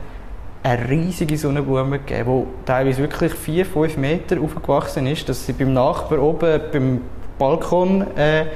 [0.67, 5.73] eine riesige Sonnenblume gegeben, die teilweise wirklich 4, 5 Meter aufgewachsen ist, dass sie beim
[5.73, 7.01] Nachbar oben beim
[7.39, 8.47] Balkon äh, äh,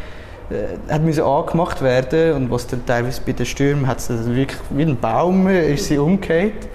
[0.89, 4.83] hat müssen angemacht werden und was dann teilweise bei den Stürmen hat sie wirklich wie
[4.83, 6.69] ein Baum ist sie umgekehrt.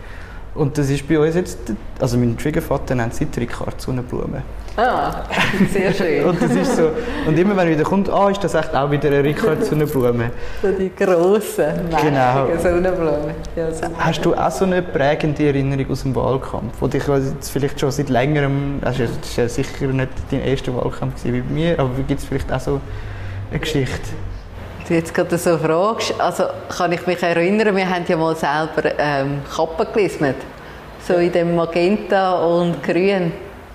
[0.56, 1.60] Und das ist bei uns jetzt,
[2.00, 4.42] also mein Schwiegervater nennt sie Tricard Sonnenblume.
[4.78, 5.24] Ah,
[5.72, 6.26] sehr schön.
[6.26, 6.90] und das ist so,
[7.26, 10.32] und immer wenn er wieder kommt, ah, ist das echt auch wieder eine Ricard Sonnenblume.
[10.62, 12.48] so die grossen, genau.
[12.62, 13.36] Sonnenblumen.
[13.56, 17.80] Ja, Hast du auch so eine prägende Erinnerung aus dem Wahlkampf, wo dich jetzt vielleicht
[17.80, 21.80] schon seit längerem, also das war ja sicher nicht dein erster Wahlkampf wie bei mir,
[21.80, 22.82] aber gibt es vielleicht auch so
[23.52, 24.10] eine Geschichte?
[24.88, 28.98] Du jetzt gerade so fragst, also kann ich mich erinnern, wir haben ja mal selber
[28.98, 30.38] ähm, Kappen gelismet.
[31.08, 33.32] So in dem Magenta und Grün.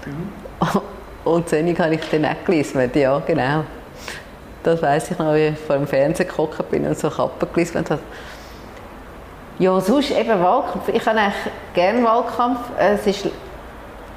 [0.06, 0.80] Mhm.
[1.24, 3.64] Und Sendung habe ich dann auch gelismet, ja genau.
[4.62, 7.90] Das weiss ich noch, wie ich vor dem Fernsehen gekocht bin und so Kappen gelismet
[7.90, 8.00] habe.
[9.58, 10.88] Ja, sonst eben Wahlkampf.
[10.88, 12.60] Ich habe eigentlich gerne Wahlkampf.
[12.78, 13.28] Es ist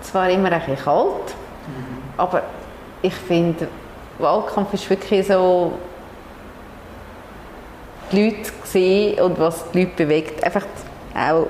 [0.02, 1.36] zwar immer ein bisschen kalt,
[1.68, 2.04] mhm.
[2.18, 2.44] aber
[3.02, 3.68] ich finde,
[4.20, 5.74] Wahlkampf ist wirklich so
[8.14, 10.44] die Leute sehen und was die Leute bewegt.
[10.44, 10.66] Einfach
[11.16, 11.48] auch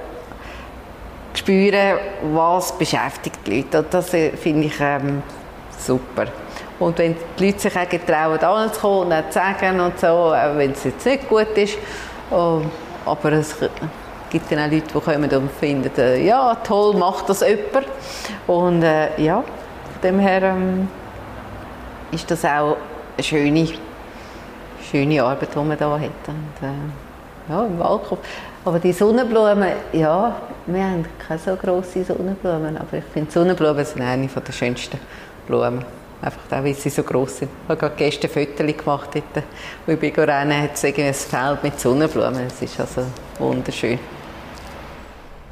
[1.33, 1.97] spüren,
[2.33, 3.79] was beschäftigt die Leute.
[3.79, 5.21] Und das äh, finde ich ähm,
[5.77, 6.25] super.
[6.79, 10.71] Und wenn die Leute sich auch getrauen, anzukommen und zu sagen und so, auch wenn
[10.71, 11.77] es jetzt nicht gut ist,
[12.31, 12.61] oh,
[13.05, 13.55] aber es
[14.29, 17.87] gibt dann auch Leute, die kommen und finden, äh, ja, toll, macht das jemand.
[18.47, 20.87] Und äh, ja, von dem her ähm,
[22.11, 22.77] ist das auch
[23.15, 23.67] eine schöne
[24.93, 26.01] schöne Arbeit, die man hier hat.
[26.27, 28.21] Und, äh, ja, im Wahlkampf.
[28.63, 30.35] Aber die Sonnenblumen, ja,
[30.67, 34.99] wir haben keine so grosse Sonnenblumen, aber ich finde Sonnenblumen sind eine der schönsten
[35.47, 35.83] Blumen.
[36.21, 37.49] Einfach auch, weil sie so gross sind.
[37.63, 39.45] Ich habe gerade gestern Fotos gemacht, dort,
[39.85, 42.47] wo ich bin rennen, hat es ein Feld mit Sonnenblumen.
[42.47, 43.01] Es ist also
[43.39, 43.99] wunderschön.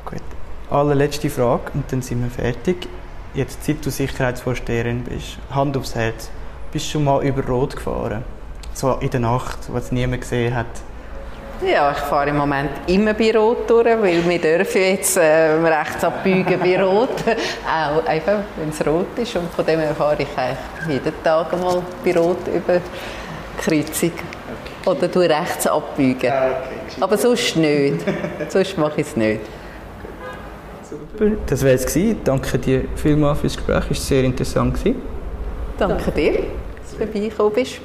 [0.05, 0.21] Gut.
[0.69, 2.87] Allerletzte Frage und dann sind wir fertig.
[3.33, 6.29] jetzt seit du Sicherheitsvorsteherin bist, Hand aufs Herz,
[6.71, 8.23] bist du schon mal über Rot gefahren?
[8.73, 10.67] So in der Nacht, wo es niemand gesehen hat?
[11.65, 16.03] Ja, ich fahre im Moment immer bei Rot durch, weil wir dürfen jetzt äh, rechts
[16.03, 17.09] abbiegen bei Rot.
[17.67, 19.35] Auch einfach, wenn es rot ist.
[19.35, 24.11] Und von dem her fahre ich eigentlich jeden Tag mal bei Rot über die Kreuzung.
[24.87, 26.31] Oder du rechts abbiegen.
[26.31, 26.97] Ah, okay.
[26.99, 27.99] Aber sonst nicht.
[28.49, 29.41] sonst mache ich es nicht.
[30.89, 31.31] Super.
[31.45, 32.21] Das wäre es gewesen.
[32.23, 33.83] Danke dir vielmals fürs Gespräch.
[33.83, 34.79] Es war sehr interessant.
[35.77, 37.81] Danke dir, dass du vorbeigekommen bist.